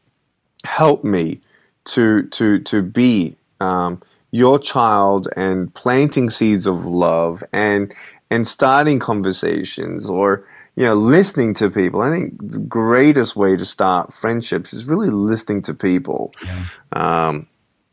help 0.63 1.03
me 1.03 1.41
to 1.85 2.23
to 2.23 2.59
to 2.59 2.81
be 2.81 3.35
um, 3.59 4.01
your 4.35 4.59
child 4.59 5.29
and 5.37 5.73
planting 5.73 6.29
seeds 6.29 6.67
of 6.67 6.85
love 6.85 7.41
and 7.53 7.93
and 8.29 8.45
starting 8.45 8.99
conversations 8.99 10.09
or 10.09 10.45
you 10.75 10.83
know 10.83 10.93
listening 10.93 11.53
to 11.53 11.69
people. 11.69 12.01
I 12.01 12.11
think 12.11 12.33
the 12.41 12.59
greatest 12.59 13.37
way 13.37 13.55
to 13.55 13.65
start 13.65 14.13
friendships 14.13 14.73
is 14.73 14.87
really 14.87 15.09
listening 15.09 15.61
to 15.63 15.73
people. 15.73 16.33
Yeah. 16.43 16.65
um, 16.91 17.47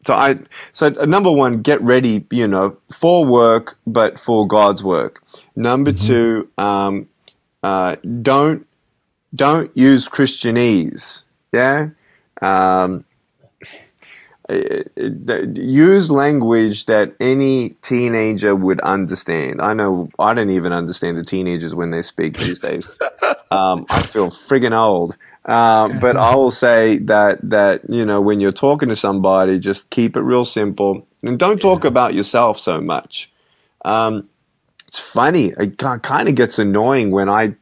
so 0.04 0.14
i 0.14 0.36
so 0.72 0.88
number 0.88 1.30
one 1.30 1.62
get 1.62 1.80
ready 1.80 2.26
you 2.32 2.48
know 2.48 2.76
for 2.92 3.24
work 3.24 3.78
but 3.86 4.18
for 4.18 4.48
god's 4.48 4.82
work. 4.82 5.22
Number 5.54 5.92
mm-hmm. 5.92 6.06
two 6.06 6.48
um, 6.58 7.08
uh, 7.62 7.96
don't 8.20 8.66
don't 9.32 9.70
use 9.76 10.08
christianese. 10.08 11.22
Yeah? 11.52 11.90
Um, 12.40 13.04
use 15.54 16.10
language 16.10 16.86
that 16.86 17.14
any 17.20 17.70
teenager 17.82 18.54
would 18.54 18.80
understand. 18.80 19.60
I 19.60 19.72
know 19.74 20.10
I 20.18 20.34
don't 20.34 20.50
even 20.50 20.72
understand 20.72 21.16
the 21.16 21.24
teenagers 21.24 21.74
when 21.74 21.90
they 21.90 22.02
speak 22.02 22.36
these 22.38 22.60
days. 22.60 22.88
Um, 23.50 23.84
I 23.90 24.02
feel 24.02 24.30
friggin' 24.30 24.72
old. 24.72 25.14
Uh, 25.44 25.88
but 26.00 26.16
I 26.16 26.34
will 26.36 26.50
say 26.50 26.98
that 26.98 27.38
that 27.50 27.82
you 27.88 28.06
know 28.06 28.20
when 28.20 28.40
you're 28.40 28.52
talking 28.52 28.88
to 28.88 28.96
somebody, 28.96 29.58
just 29.58 29.90
keep 29.90 30.16
it 30.16 30.22
real 30.22 30.44
simple 30.44 31.06
and 31.22 31.38
don't 31.38 31.60
talk 31.60 31.84
about 31.84 32.14
yourself 32.14 32.58
so 32.58 32.80
much. 32.80 33.30
Um, 33.84 34.28
it's 34.86 34.98
funny. 34.98 35.52
It 35.58 35.78
kind 35.78 36.28
of 36.28 36.34
gets 36.34 36.58
annoying 36.58 37.10
when 37.10 37.28
I 37.28 37.54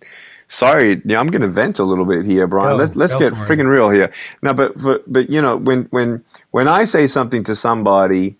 sorry, 0.51 1.01
yeah, 1.05 1.19
I'm 1.19 1.29
going 1.29 1.41
to 1.43 1.49
vent 1.49 1.79
a 1.79 1.85
little 1.85 2.05
bit 2.05 2.27
here, 2.27 2.47
Brian. 2.47 2.73
Go, 2.73 2.79
let's 2.79 2.97
let's 2.97 3.15
get 3.15 3.33
friggin' 3.33 3.71
real 3.71 3.89
here. 3.89 4.13
No, 4.43 4.53
but 4.53 4.77
but 4.77 5.11
but 5.11 5.31
you 5.31 5.41
know 5.41 5.57
when 5.57 5.85
when 5.85 6.23
when 6.51 6.69
I 6.69 6.85
say 6.85 7.07
something 7.07 7.43
to 7.45 7.55
somebody, 7.55 8.37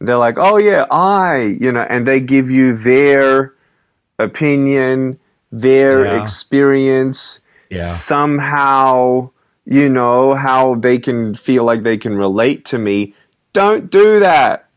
they're 0.00 0.16
like, 0.16 0.36
"Oh 0.38 0.56
yeah, 0.56 0.86
I," 0.90 1.56
you 1.60 1.70
know, 1.70 1.86
and 1.88 2.06
they 2.06 2.20
give 2.20 2.50
you 2.50 2.76
their 2.76 3.54
opinion, 4.18 5.20
their 5.52 6.06
yeah. 6.06 6.22
experience, 6.22 7.40
yeah. 7.68 7.86
somehow, 7.86 9.30
you 9.64 9.88
know, 9.88 10.34
how 10.34 10.74
they 10.74 10.98
can 10.98 11.34
feel 11.34 11.64
like 11.64 11.82
they 11.82 11.98
can 11.98 12.16
relate 12.16 12.64
to 12.66 12.78
me. 12.78 13.14
Don't 13.52 13.90
do 13.90 14.20
that. 14.20 14.68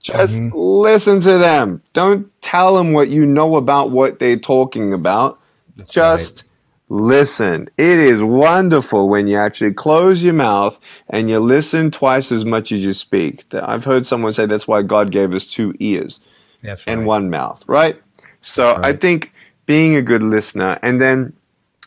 Just 0.00 0.36
mm-hmm. 0.36 0.56
listen 0.56 1.20
to 1.20 1.38
them. 1.38 1.82
Don't 1.92 2.30
tell 2.40 2.76
them 2.76 2.92
what 2.92 3.08
you 3.08 3.26
know 3.26 3.56
about 3.56 3.90
what 3.90 4.20
they're 4.20 4.38
talking 4.38 4.92
about 4.92 5.37
that's 5.78 5.92
Just 5.92 6.44
right. 6.90 7.00
listen. 7.00 7.70
It 7.78 7.98
is 7.98 8.22
wonderful 8.22 9.08
when 9.08 9.28
you 9.28 9.38
actually 9.38 9.72
close 9.72 10.22
your 10.22 10.34
mouth 10.34 10.78
and 11.08 11.30
you 11.30 11.38
listen 11.38 11.90
twice 11.90 12.30
as 12.32 12.44
much 12.44 12.72
as 12.72 12.80
you 12.80 12.92
speak. 12.92 13.44
I've 13.54 13.84
heard 13.84 14.06
someone 14.06 14.32
say 14.32 14.46
that's 14.46 14.68
why 14.68 14.82
God 14.82 15.10
gave 15.10 15.32
us 15.32 15.46
two 15.46 15.74
ears 15.78 16.20
right. 16.62 16.82
and 16.86 17.06
one 17.06 17.30
mouth, 17.30 17.64
right? 17.66 17.96
So 18.42 18.74
right. 18.74 18.84
I 18.84 18.96
think 18.96 19.32
being 19.66 19.96
a 19.96 20.02
good 20.02 20.22
listener 20.22 20.78
and 20.82 21.00
then, 21.00 21.32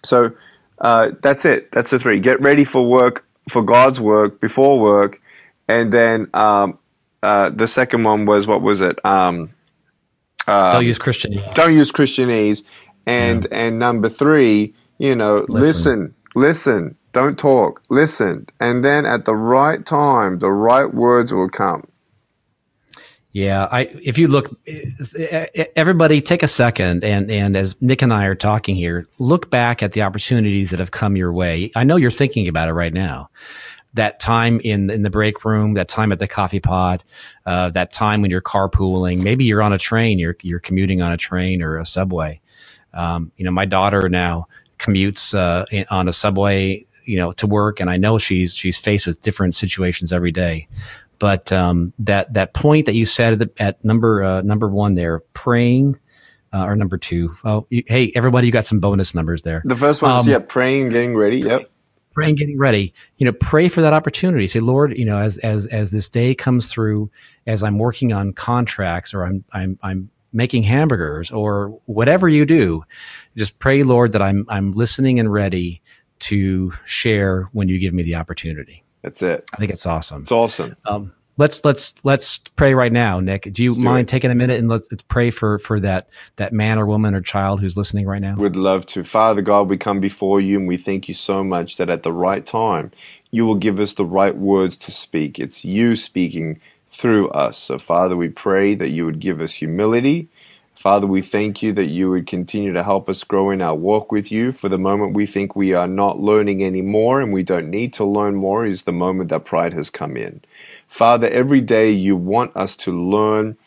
so 0.03 0.31
uh, 0.79 1.11
that's 1.21 1.45
it. 1.45 1.71
That's 1.71 1.91
the 1.91 1.99
three. 1.99 2.19
Get 2.19 2.41
ready 2.41 2.63
for 2.63 2.87
work, 2.87 3.25
for 3.49 3.61
God's 3.61 3.99
work, 3.99 4.39
before 4.39 4.79
work. 4.79 5.21
And 5.67 5.91
then 5.91 6.29
um, 6.33 6.79
uh, 7.21 7.49
the 7.49 7.67
second 7.67 8.03
one 8.03 8.25
was, 8.25 8.47
what 8.47 8.61
was 8.61 8.81
it? 8.81 9.03
Um, 9.05 9.51
uh, 10.47 10.71
don't 10.71 10.85
use 10.85 10.97
Christianese. 10.97 11.53
Don't 11.53 11.75
use 11.75 11.91
Christianese. 11.91 12.63
And 13.05 13.47
yeah. 13.51 13.57
and 13.57 13.79
number 13.79 14.09
three, 14.09 14.73
you 14.99 15.15
know, 15.15 15.45
listen. 15.49 15.61
listen, 15.63 16.15
listen, 16.35 16.97
don't 17.13 17.37
talk, 17.37 17.81
listen, 17.89 18.47
and 18.59 18.83
then 18.83 19.05
at 19.05 19.25
the 19.25 19.35
right 19.35 19.85
time, 19.85 20.39
the 20.39 20.51
right 20.51 20.93
words 20.93 21.33
will 21.33 21.49
come. 21.49 21.87
Yeah, 23.33 23.69
I 23.71 23.81
if 24.03 24.17
you 24.17 24.27
look 24.27 24.49
eh, 24.67 24.81
eh, 25.17 25.45
eh, 25.55 25.65
everybody 25.77 26.21
take 26.21 26.43
a 26.43 26.49
second 26.49 27.03
and 27.03 27.31
and 27.31 27.55
as 27.55 27.81
Nick 27.81 28.01
and 28.01 28.13
I 28.13 28.25
are 28.25 28.35
talking 28.35 28.75
here, 28.75 29.07
look 29.19 29.49
back 29.49 29.81
at 29.81 29.93
the 29.93 30.01
opportunities 30.01 30.71
that 30.71 30.79
have 30.79 30.91
come 30.91 31.15
your 31.15 31.31
way. 31.31 31.71
I 31.75 31.85
know 31.85 31.95
you're 31.95 32.11
thinking 32.11 32.49
about 32.49 32.67
it 32.67 32.73
right 32.73 32.93
now. 32.93 33.29
That 33.93 34.19
time 34.19 34.59
in 34.65 34.89
in 34.89 35.03
the 35.03 35.09
break 35.09 35.45
room, 35.45 35.75
that 35.75 35.87
time 35.87 36.11
at 36.11 36.19
the 36.19 36.27
coffee 36.27 36.59
pot, 36.59 37.05
uh, 37.45 37.69
that 37.69 37.91
time 37.91 38.21
when 38.21 38.31
you're 38.31 38.41
carpooling, 38.41 39.23
maybe 39.23 39.45
you're 39.45 39.61
on 39.61 39.71
a 39.71 39.77
train, 39.77 40.19
you're 40.19 40.35
you're 40.41 40.59
commuting 40.59 41.01
on 41.01 41.13
a 41.13 41.17
train 41.17 41.61
or 41.61 41.77
a 41.77 41.85
subway. 41.85 42.41
Um, 42.93 43.31
you 43.37 43.45
know, 43.45 43.51
my 43.51 43.65
daughter 43.65 44.09
now 44.09 44.47
commutes 44.79 45.35
uh, 45.37 45.65
in, 45.71 45.85
on 45.89 46.07
a 46.07 46.13
subway, 46.13 46.85
you 47.05 47.17
know, 47.17 47.31
to 47.33 47.47
work, 47.47 47.79
and 47.79 47.89
I 47.89 47.97
know 47.97 48.17
she's 48.17 48.55
she's 48.55 48.77
faced 48.77 49.07
with 49.07 49.21
different 49.21 49.55
situations 49.55 50.11
every 50.11 50.31
day. 50.31 50.67
But 51.19 51.51
um, 51.51 51.93
that 51.99 52.33
that 52.33 52.53
point 52.53 52.85
that 52.87 52.95
you 52.95 53.05
said 53.05 53.33
at, 53.33 53.39
the, 53.39 53.63
at 53.63 53.85
number 53.85 54.23
uh, 54.23 54.41
number 54.41 54.67
one 54.69 54.95
there, 54.95 55.19
praying. 55.33 55.97
Uh, 56.53 56.65
or 56.65 56.75
number 56.75 56.97
two. 56.97 57.33
Oh, 57.45 57.65
you, 57.69 57.81
hey, 57.87 58.11
everybody, 58.13 58.45
you 58.45 58.51
got 58.51 58.65
some 58.65 58.81
bonus 58.81 59.15
numbers 59.15 59.43
there. 59.43 59.61
The 59.63 59.73
first 59.73 60.01
one 60.01 60.17
is, 60.17 60.23
um, 60.23 60.29
yeah, 60.29 60.39
praying, 60.39 60.89
getting 60.89 61.15
ready. 61.15 61.39
Yep 61.39 61.71
praying 62.13 62.35
getting 62.35 62.57
ready 62.57 62.93
you 63.17 63.25
know 63.25 63.31
pray 63.33 63.67
for 63.67 63.81
that 63.81 63.93
opportunity 63.93 64.47
say 64.47 64.59
lord 64.59 64.97
you 64.97 65.05
know 65.05 65.17
as 65.17 65.37
as 65.39 65.65
as 65.67 65.91
this 65.91 66.09
day 66.09 66.35
comes 66.35 66.67
through 66.67 67.09
as 67.47 67.63
i'm 67.63 67.77
working 67.77 68.11
on 68.11 68.33
contracts 68.33 69.13
or 69.13 69.23
i'm 69.23 69.43
i'm 69.53 69.77
i'm 69.81 70.09
making 70.33 70.63
hamburgers 70.63 71.31
or 71.31 71.79
whatever 71.85 72.29
you 72.29 72.45
do, 72.45 72.83
just 73.35 73.59
pray, 73.59 73.83
Lord, 73.83 74.11
that 74.13 74.21
I'm 74.21 74.45
I'm 74.49 74.71
listening 74.71 75.19
and 75.19 75.31
ready 75.31 75.81
to 76.19 76.73
share 76.85 77.49
when 77.51 77.67
you 77.67 77.79
give 77.79 77.93
me 77.93 78.03
the 78.03 78.15
opportunity. 78.15 78.83
That's 79.01 79.21
it. 79.21 79.49
I 79.53 79.57
think 79.57 79.71
it's 79.71 79.85
awesome. 79.85 80.21
It's 80.21 80.31
awesome. 80.31 80.75
Um, 80.85 81.13
let's 81.37 81.65
let's 81.65 81.95
let's 82.03 82.37
pray 82.37 82.73
right 82.73 82.91
now, 82.91 83.19
Nick. 83.19 83.51
Do 83.51 83.63
you 83.63 83.71
let's 83.71 83.83
mind 83.83 84.07
do 84.07 84.11
taking 84.11 84.31
a 84.31 84.35
minute 84.35 84.59
and 84.59 84.69
let's, 84.69 84.87
let's, 84.91 85.03
pray 85.03 85.31
for 85.31 85.57
for 85.59 85.79
that 85.79 86.09
that 86.35 86.53
man 86.53 86.77
or 86.77 86.85
woman 86.85 87.15
or 87.15 87.21
child 87.21 87.59
who's 87.59 87.75
listening 87.75 88.05
right 88.05 88.21
now? 88.21 88.35
Would 88.35 88.55
love 88.55 88.85
to. 88.87 89.03
Father 89.03 89.41
God, 89.41 89.67
we 89.67 89.77
come 89.77 89.99
before 89.99 90.39
you 90.39 90.59
and 90.59 90.67
we 90.67 90.77
thank 90.77 91.07
you 91.07 91.13
so 91.13 91.43
much 91.43 91.77
that 91.77 91.89
at 91.89 92.03
the 92.03 92.13
right 92.13 92.45
time 92.45 92.91
you 93.31 93.45
will 93.45 93.55
give 93.55 93.79
us 93.79 93.95
the 93.95 94.05
right 94.05 94.37
words 94.37 94.77
to 94.77 94.91
speak. 94.91 95.39
It's 95.39 95.65
you 95.65 95.95
speaking 95.95 96.59
through 96.91 97.29
us. 97.29 97.57
So, 97.57 97.79
Father, 97.79 98.15
we 98.15 98.29
pray 98.29 98.75
that 98.75 98.89
you 98.91 99.05
would 99.05 99.19
give 99.19 99.39
us 99.41 99.55
humility. 99.55 100.27
Father, 100.75 101.07
we 101.07 101.21
thank 101.21 101.61
you 101.61 101.73
that 101.73 101.87
you 101.87 102.09
would 102.09 102.27
continue 102.27 102.73
to 102.73 102.83
help 102.83 103.07
us 103.07 103.23
grow 103.23 103.51
in 103.51 103.61
our 103.61 103.75
walk 103.75 104.11
with 104.11 104.31
you. 104.31 104.51
For 104.51 104.67
the 104.67 104.77
moment 104.77 105.13
we 105.13 105.25
think 105.25 105.55
we 105.55 105.73
are 105.73 105.87
not 105.87 106.19
learning 106.19 106.63
anymore 106.63 107.21
and 107.21 107.31
we 107.31 107.43
don't 107.43 107.69
need 107.69 107.93
to 107.93 108.03
learn 108.03 108.35
more 108.35 108.65
is 108.65 108.83
the 108.83 108.91
moment 108.91 109.29
that 109.29 109.45
pride 109.45 109.73
has 109.73 109.89
come 109.89 110.17
in. 110.17 110.41
Father, 110.87 111.27
every 111.27 111.61
day 111.61 111.91
you 111.91 112.15
want 112.15 112.55
us 112.57 112.75
to 112.77 112.91
learn 112.91 113.57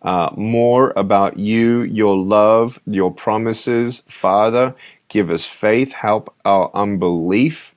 uh, 0.00 0.30
more 0.34 0.92
about 0.96 1.38
you, 1.38 1.82
your 1.82 2.16
love, 2.16 2.80
your 2.86 3.12
promises. 3.12 4.02
Father, 4.08 4.74
give 5.08 5.30
us 5.30 5.46
faith, 5.46 5.92
help 5.92 6.34
our 6.44 6.70
unbelief, 6.74 7.76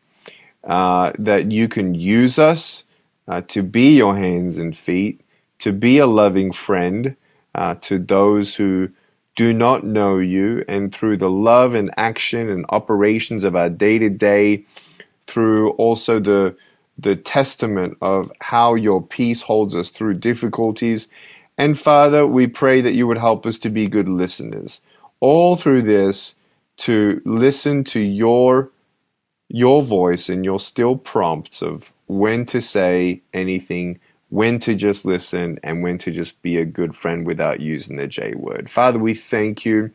uh, 0.64 1.12
that 1.20 1.52
you 1.52 1.68
can 1.68 1.94
use 1.94 2.40
us 2.40 2.86
uh, 3.28 3.42
to 3.42 3.64
be 3.64 3.96
your 3.98 4.16
hands 4.16 4.58
and 4.58 4.76
feet, 4.76 5.22
to 5.60 5.72
be 5.72 5.98
a 5.98 6.08
loving 6.08 6.52
friend 6.52 7.16
uh, 7.54 7.76
to 7.76 7.98
those 8.00 8.56
who 8.56 8.90
do 9.36 9.54
not 9.54 9.84
know 9.84 10.18
you, 10.18 10.64
and 10.68 10.94
through 10.94 11.18
the 11.18 11.30
love 11.30 11.76
and 11.76 11.92
action 11.98 12.50
and 12.50 12.66
operations 12.70 13.44
of 13.44 13.56
our 13.56 13.70
day 13.70 14.00
to 14.00 14.10
day, 14.10 14.66
through 15.28 15.72
also 15.72 16.20
the 16.20 16.56
the 16.98 17.16
testament 17.16 17.98
of 18.02 18.32
how 18.40 18.74
your 18.74 19.02
peace 19.02 19.42
holds 19.42 19.76
us 19.76 19.90
through 19.90 20.14
difficulties. 20.14 21.10
And 21.58 21.78
Father, 21.78 22.26
we 22.26 22.48
pray 22.48 22.80
that 22.80 22.94
you 22.94 23.06
would 23.08 23.18
help 23.18 23.46
us 23.46 23.60
to 23.60 23.70
be 23.70 23.88
good 23.88 24.08
listeners. 24.08 24.80
All 25.20 25.58
through 25.58 25.84
this, 25.84 26.36
to 26.78 27.22
listen 27.26 27.84
to 27.86 28.00
your 28.00 28.72
your 29.48 29.84
voice 29.84 30.28
and 30.28 30.44
your 30.44 30.60
still 30.60 30.96
prompts 30.96 31.62
of 31.62 31.94
when 32.08 32.46
to 32.48 32.62
say 32.62 33.22
anything, 33.34 34.00
when 34.30 34.60
to 34.60 34.76
just 34.76 35.06
listen, 35.06 35.60
and 35.64 35.84
when 35.84 35.98
to 36.00 36.12
just 36.12 36.42
be 36.42 36.58
a 36.58 36.66
good 36.66 36.96
friend 36.96 37.26
without 37.26 37.60
using 37.60 37.98
the 37.98 38.08
J 38.08 38.34
word. 38.36 38.70
Father, 38.70 39.00
we 39.00 39.14
thank 39.14 39.66
you 39.66 39.92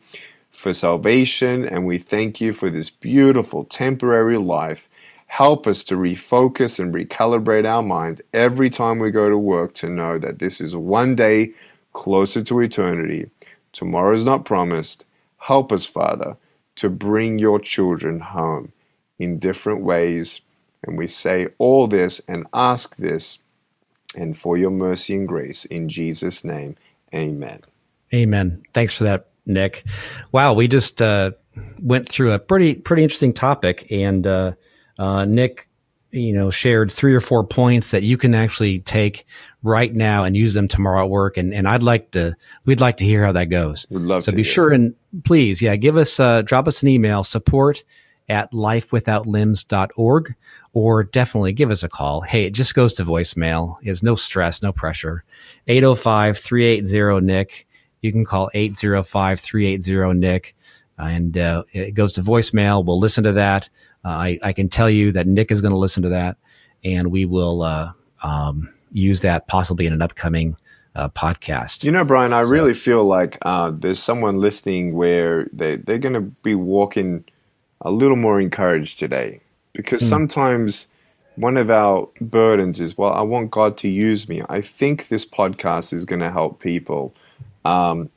for 0.51 0.73
salvation 0.73 1.65
and 1.65 1.85
we 1.85 1.97
thank 1.97 2.41
you 2.41 2.53
for 2.53 2.69
this 2.69 2.89
beautiful 2.89 3.63
temporary 3.63 4.37
life. 4.37 4.89
Help 5.27 5.65
us 5.65 5.83
to 5.85 5.95
refocus 5.95 6.79
and 6.79 6.93
recalibrate 6.93 7.65
our 7.65 7.81
mind 7.81 8.21
every 8.33 8.69
time 8.69 8.99
we 8.99 9.11
go 9.11 9.29
to 9.29 9.37
work 9.37 9.73
to 9.73 9.89
know 9.89 10.19
that 10.19 10.39
this 10.39 10.59
is 10.59 10.75
one 10.75 11.15
day 11.15 11.53
closer 11.93 12.43
to 12.43 12.59
eternity. 12.59 13.29
Tomorrow 13.71 14.15
is 14.15 14.25
not 14.25 14.45
promised. 14.45 15.05
Help 15.37 15.71
us, 15.71 15.85
Father, 15.85 16.35
to 16.75 16.89
bring 16.89 17.39
your 17.39 17.59
children 17.59 18.19
home 18.19 18.73
in 19.17 19.39
different 19.39 19.81
ways 19.81 20.41
and 20.83 20.97
we 20.97 21.07
say 21.07 21.49
all 21.57 21.87
this 21.87 22.21
and 22.27 22.45
ask 22.53 22.95
this 22.97 23.39
and 24.15 24.37
for 24.37 24.57
your 24.57 24.71
mercy 24.71 25.15
and 25.15 25.27
grace 25.27 25.65
in 25.65 25.87
Jesus' 25.89 26.43
name. 26.43 26.75
Amen. 27.13 27.61
Amen. 28.13 28.63
Thanks 28.73 28.93
for 28.93 29.05
that, 29.05 29.27
Nick. 29.45 29.83
Wow, 30.31 30.53
we 30.53 30.67
just 30.67 31.01
uh, 31.01 31.31
went 31.81 32.09
through 32.09 32.33
a 32.33 32.39
pretty 32.39 32.75
pretty 32.75 33.03
interesting 33.03 33.33
topic, 33.33 33.89
and 33.91 34.25
uh, 34.27 34.53
uh, 34.99 35.25
Nick, 35.25 35.69
you 36.11 36.33
know, 36.33 36.49
shared 36.49 36.91
three 36.91 37.13
or 37.13 37.21
four 37.21 37.45
points 37.45 37.91
that 37.91 38.03
you 38.03 38.17
can 38.17 38.35
actually 38.35 38.79
take 38.79 39.25
right 39.63 39.93
now 39.93 40.23
and 40.23 40.35
use 40.35 40.53
them 40.53 40.67
tomorrow 40.67 41.05
at 41.05 41.09
work. 41.09 41.37
And 41.37 41.53
and 41.53 41.67
I'd 41.67 41.83
like 41.83 42.11
to, 42.11 42.35
we'd 42.65 42.81
like 42.81 42.97
to 42.97 43.05
hear 43.05 43.23
how 43.23 43.31
that 43.31 43.45
goes. 43.45 43.85
We'd 43.89 44.01
love 44.01 44.23
so 44.23 44.31
to. 44.31 44.35
be 44.35 44.43
sure 44.43 44.71
and 44.71 44.93
please, 45.23 45.61
yeah, 45.61 45.75
give 45.77 45.95
us, 45.95 46.19
uh, 46.19 46.41
drop 46.41 46.67
us 46.67 46.83
an 46.83 46.89
email, 46.89 47.23
support 47.23 47.83
at 48.31 48.51
lifewithoutlimbs.org 48.53 50.35
or 50.73 51.03
definitely 51.03 51.51
give 51.51 51.69
us 51.69 51.83
a 51.83 51.89
call. 51.89 52.21
Hey, 52.21 52.45
it 52.45 52.51
just 52.51 52.73
goes 52.73 52.93
to 52.93 53.03
voicemail. 53.03 53.75
It's 53.83 54.01
no 54.01 54.15
stress, 54.15 54.61
no 54.61 54.71
pressure. 54.71 55.25
805 55.67 56.37
380 56.37 57.25
Nick. 57.25 57.67
You 57.99 58.13
can 58.13 58.23
call 58.23 58.49
805 58.53 59.39
380 59.39 60.17
Nick 60.17 60.55
and 60.97 61.37
uh, 61.37 61.63
it 61.73 61.91
goes 61.91 62.13
to 62.13 62.21
voicemail. 62.21 62.85
We'll 62.85 62.99
listen 62.99 63.25
to 63.25 63.33
that. 63.33 63.69
Uh, 64.05 64.09
I, 64.09 64.39
I, 64.41 64.53
can 64.53 64.69
tell 64.69 64.89
you 64.89 65.11
that 65.11 65.27
Nick 65.27 65.51
is 65.51 65.61
going 65.61 65.73
to 65.73 65.79
listen 65.79 66.01
to 66.03 66.09
that 66.09 66.37
and 66.83 67.11
we 67.11 67.25
will, 67.25 67.61
uh, 67.61 67.91
um, 68.23 68.73
use 68.91 69.21
that 69.21 69.47
possibly 69.47 69.85
in 69.85 69.93
an 69.93 70.01
upcoming 70.01 70.55
uh, 70.95 71.09
podcast. 71.09 71.83
You 71.83 71.91
know, 71.91 72.03
Brian, 72.05 72.33
I 72.33 72.43
so. 72.43 72.49
really 72.49 72.73
feel 72.73 73.03
like 73.03 73.37
uh, 73.41 73.71
there's 73.71 73.99
someone 73.99 74.39
listening 74.39 74.93
where 74.93 75.47
they, 75.53 75.75
they're 75.75 75.97
going 75.97 76.15
to 76.15 76.21
be 76.21 76.55
walking 76.55 77.25
a 77.81 77.91
little 77.91 78.15
more 78.15 78.39
encouraged 78.39 78.99
today 78.99 79.41
because 79.73 80.01
mm. 80.01 80.09
sometimes 80.09 80.87
one 81.35 81.57
of 81.57 81.69
our 81.69 82.07
burdens 82.19 82.79
is, 82.79 82.97
well, 82.97 83.13
I 83.13 83.21
want 83.21 83.51
God 83.51 83.77
to 83.77 83.89
use 83.89 84.27
me. 84.29 84.41
I 84.49 84.61
think 84.61 85.07
this 85.07 85.25
podcast 85.25 85.93
is 85.93 86.05
going 86.05 86.19
to 86.21 86.31
help 86.31 86.59
people 86.59 87.15
um, 87.65 88.09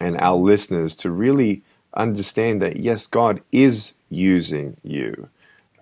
and 0.00 0.16
our 0.18 0.36
listeners 0.36 0.96
to 0.96 1.10
really 1.10 1.62
understand 1.94 2.62
that, 2.62 2.76
yes, 2.76 3.06
God 3.06 3.40
is 3.52 3.92
using 4.10 4.76
you. 4.82 5.28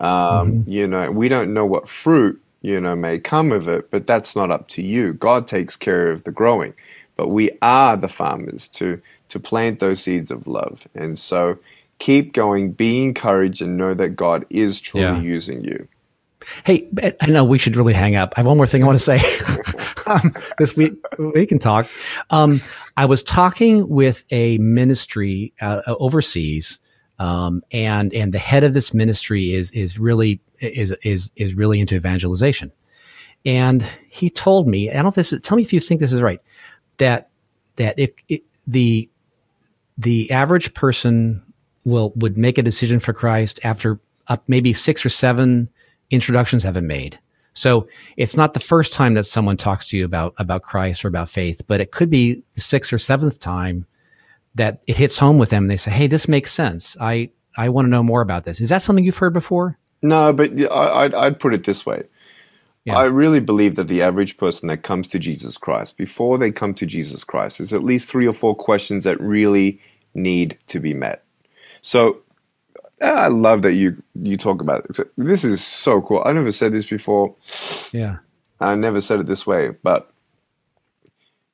Um, 0.01 0.09
mm-hmm. 0.09 0.71
You 0.71 0.87
know, 0.87 1.11
we 1.11 1.29
don't 1.29 1.55
know 1.55 1.67
what 1.67 1.89
fruit, 1.89 2.43
you 2.63 2.81
know, 2.81 2.97
may 2.97 3.19
come 3.19 3.53
of 3.53 3.69
it, 3.69 3.91
but 3.91 4.07
that's 4.07 4.35
not 4.35 4.51
up 4.51 4.69
to 4.69 4.83
you. 4.83 5.13
God 5.13 5.47
takes 5.47 5.77
care 5.77 6.11
of 6.11 6.25
the 6.25 6.33
growing. 6.33 6.75
But 7.17 7.29
we 7.29 7.51
are 7.63 7.97
the 7.97 8.09
farmers 8.09 8.69
to, 8.71 9.01
to 9.31 9.41
plant 9.41 9.81
those 9.81 10.03
seeds 10.03 10.31
of 10.31 10.47
love. 10.47 10.87
And 10.95 11.19
so 11.19 11.59
keep 11.99 12.33
going, 12.33 12.73
be 12.73 13.03
encouraged, 13.03 13.63
and 13.63 13.77
know 13.77 13.95
that 13.95 14.11
God 14.11 14.45
is 14.51 14.81
truly 14.81 15.07
yeah. 15.07 15.21
using 15.21 15.65
you. 15.65 15.89
Hey, 16.65 16.89
I 17.21 17.27
know 17.27 17.45
we 17.45 17.59
should 17.59 17.77
really 17.77 17.95
hang 17.95 18.15
up. 18.15 18.35
I 18.37 18.41
have 18.41 18.47
one 18.47 18.57
more 18.57 18.67
thing 18.67 18.83
I 18.83 18.87
want 18.87 18.99
to 19.01 19.19
say. 19.19 19.19
um, 20.07 20.35
this 20.59 20.77
week 20.77 20.95
we 21.19 21.47
can 21.47 21.59
talk. 21.59 21.89
Um, 22.31 22.61
I 22.97 23.07
was 23.07 23.23
talking 23.23 23.89
with 23.89 24.25
a 24.31 24.59
ministry 24.59 25.53
uh, 25.61 25.83
overseas, 25.87 26.79
um, 27.19 27.63
and 27.73 28.15
and 28.15 28.33
the 28.33 28.39
head 28.39 28.63
of 28.63 28.75
this 28.75 28.95
ministry 28.95 29.55
is 29.55 29.71
is 29.73 29.99
really 29.99 30.41
is 30.61 30.93
is 31.03 31.31
is 31.37 31.55
really 31.55 31.81
into 31.81 31.97
evangelization, 31.97 32.71
and 33.45 33.83
he 34.09 34.31
told 34.31 34.69
me, 34.69 34.91
I 34.91 34.95
don't 34.95 35.05
know 35.05 35.09
if 35.09 35.15
this. 35.17 35.33
Is, 35.33 35.41
tell 35.41 35.57
me 35.57 35.63
if 35.63 35.73
you 35.73 35.81
think 35.81 36.01
this 36.01 36.13
is 36.13 36.23
right. 36.23 36.41
That 36.99 37.31
that 37.77 37.99
if 37.99 38.13
it, 38.29 38.45
the 38.67 39.11
the 39.99 40.31
average 40.31 40.75
person 40.75 41.43
will 41.87 42.13
would 42.17 42.37
make 42.37 42.59
a 42.59 42.63
decision 42.63 42.99
for 42.99 43.15
Christ 43.15 43.61
after 43.65 43.99
up 44.27 44.43
maybe 44.49 44.75
six 44.75 45.07
or 45.07 45.09
seven 45.09 45.71
introductions 46.11 46.63
have 46.65 46.75
been 46.75 46.87
made. 46.87 47.19
So 47.55 47.89
it's 48.19 48.37
not 48.37 48.53
the 48.53 48.61
first 48.61 48.93
time 48.93 49.15
that 49.15 49.25
someone 49.25 49.57
talks 49.57 49.89
to 49.89 49.97
you 49.97 50.05
about 50.05 50.35
about 50.37 50.63
Christ 50.63 51.05
or 51.05 51.09
about 51.09 51.31
faith, 51.31 51.63
but 51.67 51.81
it 51.81 51.93
could 51.93 52.11
be 52.11 52.43
the 52.55 52.61
sixth 52.61 52.93
or 52.93 52.99
seventh 52.99 53.39
time 53.39 53.87
that 54.57 54.83
it 54.87 54.97
hits 54.97 55.17
home 55.17 55.39
with 55.39 55.51
them. 55.51 55.65
And 55.65 55.71
they 55.71 55.77
say, 55.77 55.93
"Hey, 55.93 56.09
this 56.09 56.29
makes 56.29 56.53
sense. 56.53 56.97
I 57.01 57.31
I 57.57 57.71
want 57.71 57.87
to 57.87 57.91
know 57.91 58.03
more 58.03 58.21
about 58.21 58.45
this." 58.45 58.61
Is 58.61 58.69
that 58.69 58.83
something 58.83 59.05
you've 59.05 59.17
heard 59.17 59.33
before? 59.33 59.79
No, 60.03 60.33
but 60.33 60.51
I, 60.71 61.03
would 61.03 61.15
I'd 61.15 61.41
put 61.41 61.55
it 61.55 61.65
this 61.65 61.87
way. 61.87 62.03
Yeah. 62.85 62.99
I 62.99 63.05
really 63.05 63.41
believe 63.41 63.75
that 63.77 63.89
the 63.89 64.03
average 64.03 64.37
person 64.37 64.69
that 64.69 64.83
comes 64.83 65.09
to 65.09 65.19
Jesus 65.19 65.57
Christ, 65.57 65.97
before 65.97 66.39
they 66.39 66.53
come 66.53 66.73
to 66.75 66.87
Jesus 66.87 67.25
Christ, 67.25 67.59
is 67.59 67.73
at 67.73 67.83
least 67.83 68.09
three 68.09 68.29
or 68.29 68.33
four 68.33 68.55
questions 68.55 69.05
that 69.05 69.21
really 69.21 69.81
need 70.15 70.59
to 70.69 70.79
be 70.79 70.95
met. 70.95 71.26
So 71.87 72.19
I 73.01 73.29
love 73.29 73.63
that 73.63 73.75
you 73.75 74.03
you 74.21 74.37
talk 74.37 74.61
about 74.61 74.85
it. 74.91 75.09
This 75.17 75.45
is 75.45 75.65
so 75.65 76.03
cool. 76.03 76.21
I 76.27 76.33
never 76.33 76.51
said 76.51 76.73
this 76.73 76.85
before. 76.85 77.37
Yeah. 77.93 78.17
I 78.59 78.75
never 78.75 79.01
said 79.01 79.21
it 79.21 79.27
this 79.27 79.47
way, 79.47 79.69
but 79.85 80.11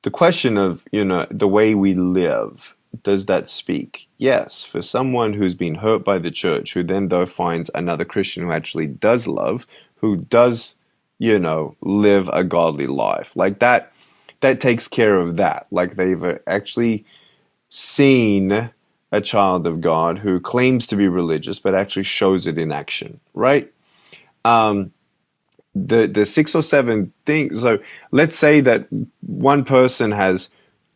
the 0.01 0.09
question 0.09 0.57
of, 0.57 0.85
you 0.91 1.05
know, 1.05 1.27
the 1.29 1.47
way 1.47 1.75
we 1.75 1.93
live, 1.93 2.75
does 3.03 3.27
that 3.27 3.47
speak? 3.47 4.07
Yes. 4.17 4.63
For 4.63 4.81
someone 4.81 5.33
who's 5.33 5.53
been 5.53 5.75
hurt 5.75 6.03
by 6.03 6.17
the 6.17 6.31
church, 6.31 6.73
who 6.73 6.81
then 6.81 7.09
though 7.09 7.27
finds 7.27 7.69
another 7.75 8.03
Christian 8.03 8.43
who 8.43 8.51
actually 8.51 8.87
does 8.87 9.27
love, 9.27 9.67
who 9.97 10.17
does, 10.17 10.73
you 11.19 11.37
know, 11.37 11.75
live 11.81 12.27
a 12.33 12.43
godly 12.43 12.87
life. 12.87 13.35
Like 13.35 13.59
that 13.59 13.93
that 14.39 14.59
takes 14.59 14.87
care 14.87 15.17
of 15.19 15.37
that. 15.37 15.67
Like 15.69 15.95
they've 15.95 16.39
actually 16.47 17.05
seen 17.69 18.71
a 19.13 19.21
child 19.21 19.67
of 19.67 19.79
God 19.79 20.17
who 20.17 20.39
claims 20.39 20.87
to 20.87 20.95
be 20.95 21.07
religious 21.07 21.59
but 21.59 21.75
actually 21.75 22.03
shows 22.03 22.47
it 22.47 22.57
in 22.57 22.71
action, 22.71 23.19
right? 23.35 23.71
Um, 24.43 24.91
the 25.75 26.07
the 26.07 26.25
six 26.25 26.55
or 26.55 26.63
seven 26.63 27.13
things. 27.23 27.61
So 27.61 27.77
let's 28.11 28.35
say 28.35 28.59
that 28.61 28.87
one 29.21 29.63
person 29.63 30.11
has 30.11 30.49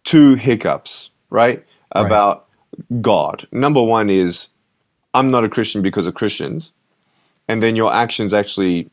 two 0.03 0.33
hiccups, 0.33 1.11
right? 1.29 1.63
About 1.91 2.47
right. 2.89 3.01
God. 3.01 3.47
Number 3.51 3.83
one 3.83 4.09
is 4.09 4.49
I'm 5.13 5.29
not 5.29 5.45
a 5.45 5.49
Christian 5.49 5.83
because 5.83 6.07
of 6.07 6.15
Christians, 6.15 6.71
and 7.47 7.61
then 7.61 7.75
your 7.75 7.93
actions 7.93 8.33
actually 8.33 8.89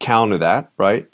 counter 0.00 0.38
that, 0.38 0.70
right? 0.78 1.06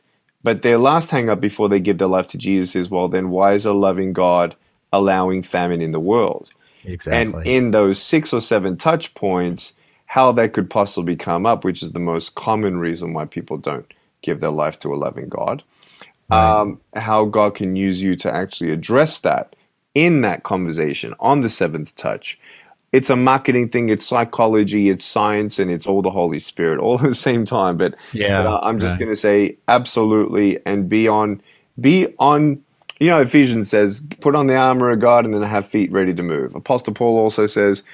But 0.45 0.63
their 0.63 0.79
last 0.79 1.11
hang 1.11 1.29
up 1.29 1.41
before 1.41 1.69
they 1.69 1.81
give 1.81 1.99
their 1.99 2.09
life 2.09 2.29
to 2.29 2.39
Jesus 2.39 2.77
is, 2.77 2.89
well, 2.89 3.09
then 3.09 3.31
why 3.31 3.55
is 3.55 3.67
a 3.67 3.73
loving 3.73 4.13
God 4.13 4.55
allowing 4.93 5.43
famine 5.43 5.83
in 5.83 5.91
the 5.91 6.01
world? 6.01 6.51
Exactly. 6.89 7.43
And 7.43 7.47
in 7.47 7.71
those 7.71 8.01
six 8.01 8.33
or 8.33 8.41
seven 8.41 8.77
touch 8.77 9.15
points, 9.15 9.73
how 10.07 10.33
that 10.33 10.55
could 10.55 10.71
possibly 10.71 11.17
come 11.17 11.45
up, 11.45 11.65
which 11.65 11.83
is 11.83 11.93
the 11.93 11.99
most 11.99 12.35
common 12.35 12.79
reason 12.79 13.13
why 13.13 13.27
people 13.27 13.59
don't 13.59 13.93
give 14.23 14.41
their 14.41 14.51
life 14.51 14.79
to 14.81 14.93
a 14.93 14.97
loving 14.97 15.29
God. 15.29 15.63
Right. 16.31 16.61
Um, 16.61 16.81
how 16.95 17.27
God 17.27 17.55
can 17.55 17.77
use 17.77 18.03
you 18.03 18.17
to 18.17 18.35
actually 18.35 18.71
address 18.71 19.21
that 19.21 19.55
in 19.95 20.23
that 20.23 20.43
conversation 20.43 21.15
on 21.21 21.41
the 21.41 21.49
seventh 21.49 21.95
touch. 21.97 22.39
It's 22.93 23.11
a 23.11 23.17
marketing 23.17 23.69
thing, 23.69 23.91
it's 23.91 24.07
psychology, 24.07 24.89
it's 24.89 25.05
science, 25.05 25.59
and 25.59 25.71
it's 25.71 25.87
all 25.87 26.01
the 26.01 26.11
Holy 26.11 26.39
Spirit 26.39 26.81
all 26.81 26.95
at 27.03 27.03
the 27.03 27.15
same 27.15 27.45
time. 27.45 27.77
But 27.77 27.95
yeah, 28.13 28.43
but, 28.43 28.51
uh, 28.51 28.61
I'm 28.63 28.79
just 28.79 28.93
right. 28.93 29.01
going 29.01 29.13
to 29.13 29.17
say 29.17 29.59
absolutely 29.69 30.59
and 30.65 30.89
be 30.89 31.07
on 31.07 31.43
be 31.81 32.15
on 32.19 32.63
you 32.99 33.11
know, 33.11 33.21
Ephesians 33.21 33.69
says, 33.69 34.01
put 34.21 34.35
on 34.35 34.47
the 34.47 34.57
armor 34.57 34.91
of 34.91 35.01
God 35.01 35.25
and 35.25 35.35
then 35.35 35.43
have 35.43 35.67
feet 35.67 35.93
ready 35.93 36.15
to 36.15 36.23
move. 36.23 36.55
Apostle 36.55 36.95
Paul 36.95 37.19
also 37.19 37.47
says, 37.47 37.85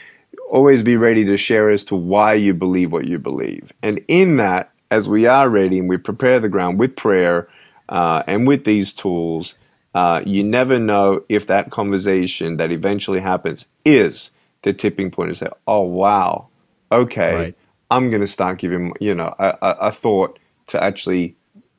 always 0.50 0.82
be 0.82 0.96
ready 0.96 1.24
to 1.24 1.36
share 1.36 1.70
as 1.70 1.84
to 1.86 1.96
why 1.96 2.34
you 2.34 2.54
believe 2.54 2.92
what 2.92 3.06
you 3.06 3.18
believe. 3.18 3.72
And 3.82 4.00
in 4.08 4.36
that, 4.38 4.70
as 4.90 5.08
we 5.08 5.26
are 5.26 5.48
ready 5.48 5.78
and 5.78 5.88
we 5.88 5.96
prepare 5.96 6.40
the 6.40 6.48
ground 6.48 6.78
with 6.78 6.96
prayer 6.96 7.48
uh, 7.88 8.22
and 8.26 8.46
with 8.46 8.64
these 8.64 8.94
tools, 8.94 9.56
uh, 9.94 10.22
you 10.24 10.42
never 10.42 10.78
know 10.78 11.24
if 11.28 11.46
that 11.46 11.70
conversation 11.70 12.56
that 12.56 12.70
eventually 12.72 13.20
happens 13.20 13.66
is 13.84 14.30
the 14.62 14.72
tipping 14.72 15.10
point 15.10 15.30
to 15.30 15.34
say, 15.34 15.48
oh, 15.66 15.82
wow, 15.82 16.48
okay, 16.90 17.34
right. 17.34 17.54
I'm 17.90 18.10
going 18.10 18.22
to 18.22 18.26
start 18.26 18.58
giving, 18.58 18.92
you 19.00 19.14
know, 19.14 19.34
a, 19.38 19.48
a, 19.60 19.70
a 19.80 19.92
thought 19.92 20.38
to 20.68 20.82
actually 20.82 21.36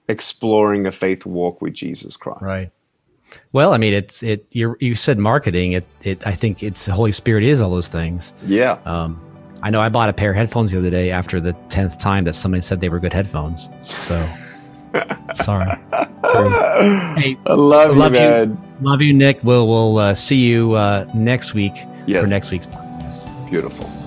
exploring 0.08 0.86
a 0.86 0.92
faith 0.92 1.26
walk 1.26 1.62
with 1.62 1.74
Jesus 1.74 2.16
Christ. 2.16 2.42
Right. 2.42 2.72
Well, 3.52 3.74
I 3.74 3.78
mean, 3.78 3.94
it's 3.94 4.24
it. 4.24 4.46
You 4.52 4.76
you 4.80 4.96
said 4.96 5.18
marketing. 5.18 5.74
It 5.74 5.88
it. 6.04 6.26
I 6.28 6.32
think 6.32 6.64
it's 6.64 6.86
the 6.86 6.94
Holy 6.94 7.12
Spirit 7.12 7.44
is 7.44 7.62
all 7.62 7.70
those 7.70 7.88
things. 7.88 8.34
Yeah. 8.46 8.80
Um, 8.86 9.22
I 9.64 9.70
know 9.70 9.82
I 9.82 9.90
bought 9.90 10.10
a 10.10 10.14
pair 10.14 10.32
of 10.32 10.36
headphones 10.36 10.72
the 10.72 10.78
other 10.78 10.90
day 10.90 11.12
after 11.12 11.40
the 11.40 11.54
tenth 11.70 11.98
time 11.98 12.26
that 12.26 12.36
somebody 12.36 12.62
said 12.62 12.82
they 12.82 12.90
were 12.90 13.00
good 13.00 13.14
headphones. 13.14 13.68
So 13.84 14.16
sorry. 15.34 15.76
Hey, 16.22 17.38
I 17.46 17.54
love, 17.54 17.96
love 17.96 18.14
you, 18.14 18.20
man. 18.20 18.50
You, 18.50 18.90
love 18.90 19.02
you, 19.02 19.14
Nick. 19.14 19.44
We'll 19.44 19.68
we'll 19.68 19.98
uh, 19.98 20.14
see 20.14 20.38
you 20.38 20.74
uh, 20.74 21.10
next 21.14 21.54
week 21.54 21.74
yes. 22.06 22.22
for 22.22 22.28
next 22.28 22.52
week's 22.52 22.68
podcast. 22.68 23.50
Beautiful. 23.50 24.05